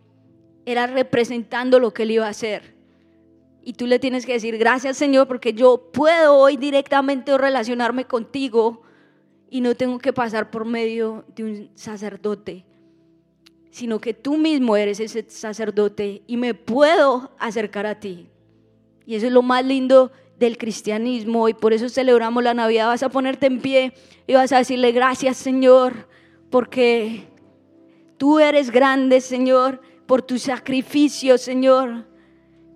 era 0.65 0.87
representando 0.87 1.79
lo 1.79 1.93
que 1.93 2.03
él 2.03 2.11
iba 2.11 2.27
a 2.27 2.29
hacer. 2.29 2.75
Y 3.69 3.73
tú 3.73 3.85
le 3.85 3.99
tienes 3.99 4.25
que 4.25 4.33
decir, 4.33 4.57
gracias 4.57 4.97
Señor, 4.97 5.27
porque 5.27 5.53
yo 5.53 5.91
puedo 5.93 6.37
hoy 6.37 6.57
directamente 6.57 7.37
relacionarme 7.37 8.05
contigo 8.05 8.81
y 9.47 9.61
no 9.61 9.75
tengo 9.75 9.99
que 9.99 10.11
pasar 10.11 10.49
por 10.49 10.65
medio 10.65 11.23
de 11.35 11.43
un 11.43 11.69
sacerdote 11.75 12.65
sino 13.69 13.99
que 13.99 14.15
tú 14.15 14.37
mismo 14.37 14.75
eres 14.75 14.99
ese 14.99 15.23
sacerdote 15.29 16.23
y 16.25 16.37
me 16.37 16.55
puedo 16.55 17.31
acercar 17.37 17.85
a 17.85 17.99
ti. 17.99 18.27
Y 19.05 19.13
eso 19.13 19.27
es 19.27 19.31
lo 19.31 19.43
más 19.43 19.63
lindo 19.63 20.11
del 20.39 20.57
cristianismo 20.57 21.49
y 21.49 21.53
por 21.53 21.71
eso 21.71 21.87
celebramos 21.87 22.43
la 22.43 22.55
Navidad. 22.55 22.87
Vas 22.87 23.03
a 23.03 23.09
ponerte 23.09 23.45
en 23.45 23.61
pie 23.61 23.93
y 24.25 24.33
vas 24.33 24.51
a 24.51 24.57
decirle 24.57 24.91
gracias 24.91 25.37
Señor, 25.37 26.07
porque 26.49 27.27
tú 28.17 28.39
eres 28.39 28.71
grande 28.71 29.21
Señor, 29.21 29.81
por 30.07 30.23
tu 30.23 30.39
sacrificio 30.39 31.37
Señor, 31.37 32.08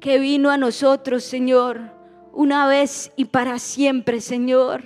que 0.03 0.19
vino 0.19 0.49
a 0.49 0.57
nosotros 0.57 1.23
Señor, 1.23 1.79
una 2.33 2.67
vez 2.67 3.13
y 3.15 3.23
para 3.23 3.57
siempre 3.57 4.19
Señor. 4.19 4.83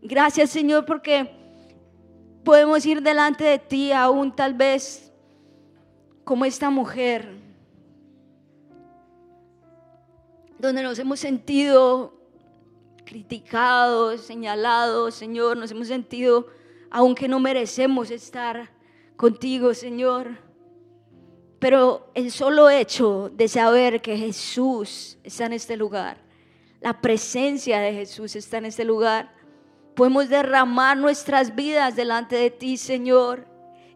Gracias 0.00 0.48
Señor 0.48 0.86
porque 0.86 1.30
podemos 2.44 2.86
ir 2.86 3.02
delante 3.02 3.44
de 3.44 3.58
ti 3.58 3.92
aún 3.92 4.34
tal 4.34 4.54
vez 4.54 5.12
como 6.24 6.46
esta 6.46 6.70
mujer, 6.70 7.30
donde 10.58 10.82
nos 10.82 10.98
hemos 10.98 11.20
sentido 11.20 12.14
criticados, 13.04 14.22
señalados, 14.22 15.14
Señor, 15.14 15.58
nos 15.58 15.70
hemos 15.72 15.88
sentido, 15.88 16.46
aunque 16.90 17.28
no 17.28 17.38
merecemos 17.38 18.10
estar 18.10 18.70
contigo, 19.14 19.74
Señor. 19.74 20.47
Pero 21.58 22.10
el 22.14 22.30
solo 22.30 22.70
hecho 22.70 23.30
de 23.34 23.48
saber 23.48 24.00
que 24.00 24.16
Jesús 24.16 25.18
está 25.24 25.46
en 25.46 25.54
este 25.54 25.76
lugar, 25.76 26.18
la 26.80 27.00
presencia 27.00 27.80
de 27.80 27.92
Jesús 27.92 28.36
está 28.36 28.58
en 28.58 28.66
este 28.66 28.84
lugar, 28.84 29.34
podemos 29.94 30.28
derramar 30.28 30.96
nuestras 30.96 31.54
vidas 31.54 31.96
delante 31.96 32.36
de 32.36 32.50
ti, 32.50 32.76
Señor, 32.76 33.46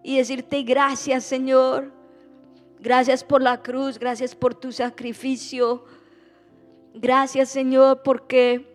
y 0.03 0.16
decirte 0.16 0.62
gracias, 0.62 1.25
Señor 1.25 1.92
Gracias 2.83 3.22
por 3.22 3.40
la 3.42 3.62
cruz, 3.62 3.96
gracias 3.96 4.35
por 4.35 4.57
tu 4.57 4.72
sacrificio. 4.72 5.85
Gracias 6.92 7.51
Señor 7.51 8.03
porque 8.03 8.66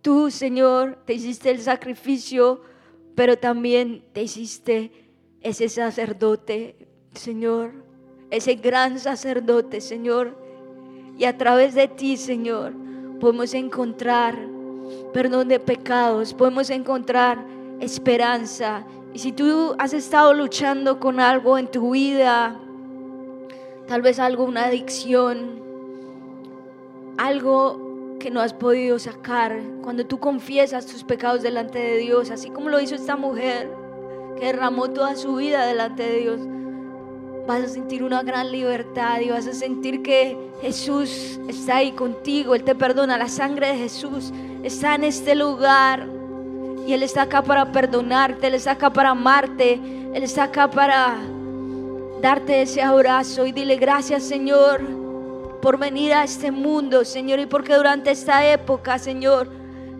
tú 0.00 0.30
Señor 0.30 1.02
te 1.04 1.12
hiciste 1.12 1.50
el 1.50 1.60
sacrificio, 1.60 2.62
pero 3.14 3.36
también 3.36 4.06
te 4.14 4.22
hiciste 4.22 5.12
ese 5.42 5.68
sacerdote, 5.68 6.88
Señor, 7.14 7.72
ese 8.30 8.54
gran 8.54 8.98
sacerdote, 8.98 9.80
Señor. 9.80 10.36
Y 11.16 11.24
a 11.24 11.36
través 11.36 11.74
de 11.74 11.88
ti, 11.88 12.16
Señor, 12.16 12.72
podemos 13.20 13.54
encontrar 13.54 14.54
perdón 15.12 15.48
de 15.48 15.60
pecados, 15.60 16.34
podemos 16.34 16.70
encontrar 16.70 17.38
esperanza. 17.80 18.84
Y 19.12 19.18
si 19.18 19.32
tú 19.32 19.74
has 19.78 19.92
estado 19.92 20.34
luchando 20.34 20.98
con 20.98 21.20
algo 21.20 21.56
en 21.58 21.68
tu 21.68 21.92
vida, 21.92 22.58
tal 23.86 24.02
vez 24.02 24.18
algo, 24.18 24.44
una 24.44 24.64
adicción, 24.64 25.62
algo 27.16 28.16
que 28.18 28.30
no 28.30 28.40
has 28.40 28.52
podido 28.52 28.98
sacar, 28.98 29.60
cuando 29.82 30.04
tú 30.06 30.18
confiesas 30.18 30.86
tus 30.86 31.04
pecados 31.04 31.42
delante 31.42 31.78
de 31.78 31.98
Dios, 31.98 32.30
así 32.30 32.50
como 32.50 32.68
lo 32.68 32.80
hizo 32.80 32.94
esta 32.94 33.16
mujer 33.16 33.70
que 34.38 34.46
derramó 34.46 34.90
toda 34.90 35.14
su 35.14 35.36
vida 35.36 35.66
delante 35.66 36.02
de 36.02 36.18
Dios, 36.18 36.40
vas 37.46 37.62
a 37.62 37.68
sentir 37.68 38.02
una 38.02 38.22
gran 38.22 38.50
libertad 38.50 39.20
y 39.20 39.30
vas 39.30 39.46
a 39.46 39.52
sentir 39.52 40.02
que 40.02 40.36
Jesús 40.62 41.38
está 41.48 41.76
ahí 41.76 41.92
contigo, 41.92 42.54
Él 42.54 42.64
te 42.64 42.74
perdona, 42.74 43.18
la 43.18 43.28
sangre 43.28 43.68
de 43.68 43.78
Jesús. 43.78 44.32
Está 44.62 44.94
en 44.94 45.04
este 45.04 45.34
lugar 45.34 46.08
y 46.86 46.92
Él 46.92 47.02
está 47.02 47.22
acá 47.22 47.42
para 47.42 47.70
perdonarte, 47.70 48.46
Él 48.46 48.54
está 48.54 48.72
acá 48.72 48.90
para 48.90 49.10
amarte, 49.10 49.74
Él 50.14 50.22
está 50.22 50.44
acá 50.44 50.70
para 50.70 51.16
darte 52.22 52.62
ese 52.62 52.80
abrazo 52.80 53.44
y 53.44 53.52
dile 53.52 53.76
gracias 53.76 54.22
Señor 54.22 54.80
por 55.60 55.78
venir 55.78 56.12
a 56.12 56.24
este 56.24 56.50
mundo, 56.50 57.04
Señor, 57.06 57.38
y 57.40 57.46
porque 57.46 57.74
durante 57.74 58.10
esta 58.10 58.46
época, 58.46 58.98
Señor, 58.98 59.48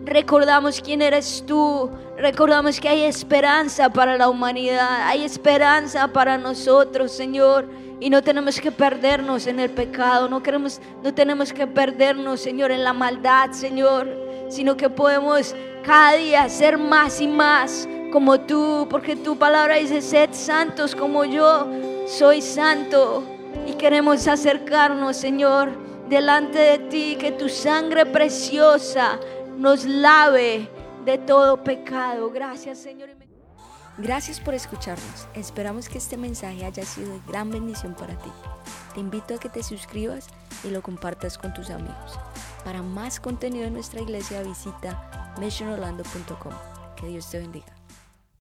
recordamos 0.05 0.81
quién 0.81 1.01
eres 1.01 1.43
tú, 1.45 1.89
recordamos 2.17 2.79
que 2.79 2.87
hay 2.87 3.03
esperanza 3.03 3.89
para 3.89 4.17
la 4.17 4.29
humanidad, 4.29 5.07
hay 5.07 5.23
esperanza 5.23 6.07
para 6.07 6.37
nosotros, 6.37 7.11
Señor. 7.11 7.67
Y 7.99 8.09
no 8.09 8.21
tenemos 8.21 8.59
que 8.59 8.71
perdernos 8.71 9.47
en 9.47 9.59
el 9.59 9.69
pecado, 9.69 10.27
no, 10.27 10.43
queremos, 10.43 10.81
no 11.01 11.13
tenemos 11.13 11.53
que 11.53 11.65
perdernos, 11.65 12.41
Señor, 12.41 12.71
en 12.71 12.83
la 12.83 12.93
maldad, 12.93 13.51
Señor, 13.51 14.07
sino 14.49 14.75
que 14.75 14.89
podemos 14.89 15.55
cada 15.83 16.13
día 16.13 16.49
ser 16.49 16.77
más 16.77 17.21
y 17.21 17.27
más 17.27 17.87
como 18.11 18.39
tú, 18.41 18.87
porque 18.89 19.15
tu 19.15 19.37
palabra 19.37 19.75
dice, 19.75 20.01
sed 20.01 20.29
santos 20.33 20.95
como 20.95 21.25
yo 21.25 21.67
soy 22.05 22.41
santo. 22.41 23.23
Y 23.65 23.73
queremos 23.73 24.27
acercarnos, 24.27 25.15
Señor, 25.15 25.71
delante 26.09 26.59
de 26.59 26.77
ti, 26.79 27.17
que 27.19 27.31
tu 27.31 27.49
sangre 27.49 28.05
preciosa 28.05 29.19
nos 29.57 29.85
lave 29.85 30.69
de 31.05 31.17
todo 31.17 31.63
pecado. 31.63 32.29
Gracias, 32.31 32.79
Señor. 32.79 33.09
Gracias 33.97 34.41
por 34.41 34.53
escucharnos. 34.53 35.27
Esperamos 35.35 35.87
que 35.87 35.97
este 35.97 36.17
mensaje 36.17 36.65
haya 36.65 36.83
sido 36.83 37.13
de 37.13 37.21
gran 37.27 37.49
bendición 37.49 37.93
para 37.93 38.17
ti. 38.17 38.29
Te 38.93 38.99
invito 38.99 39.35
a 39.35 39.39
que 39.39 39.47
te 39.47 39.63
suscribas 39.63 40.27
y 40.65 40.69
lo 40.69 40.81
compartas 40.81 41.37
con 41.37 41.53
tus 41.53 41.69
amigos. 41.69 42.19
Para 42.65 42.81
más 42.81 43.19
contenido 43.19 43.65
en 43.65 43.73
nuestra 43.73 44.01
iglesia 44.01 44.41
visita 44.41 45.33
missionorlando.com. 45.39 46.53
Que 46.97 47.07
Dios 47.07 47.29
te 47.29 47.39
bendiga. 47.39 47.74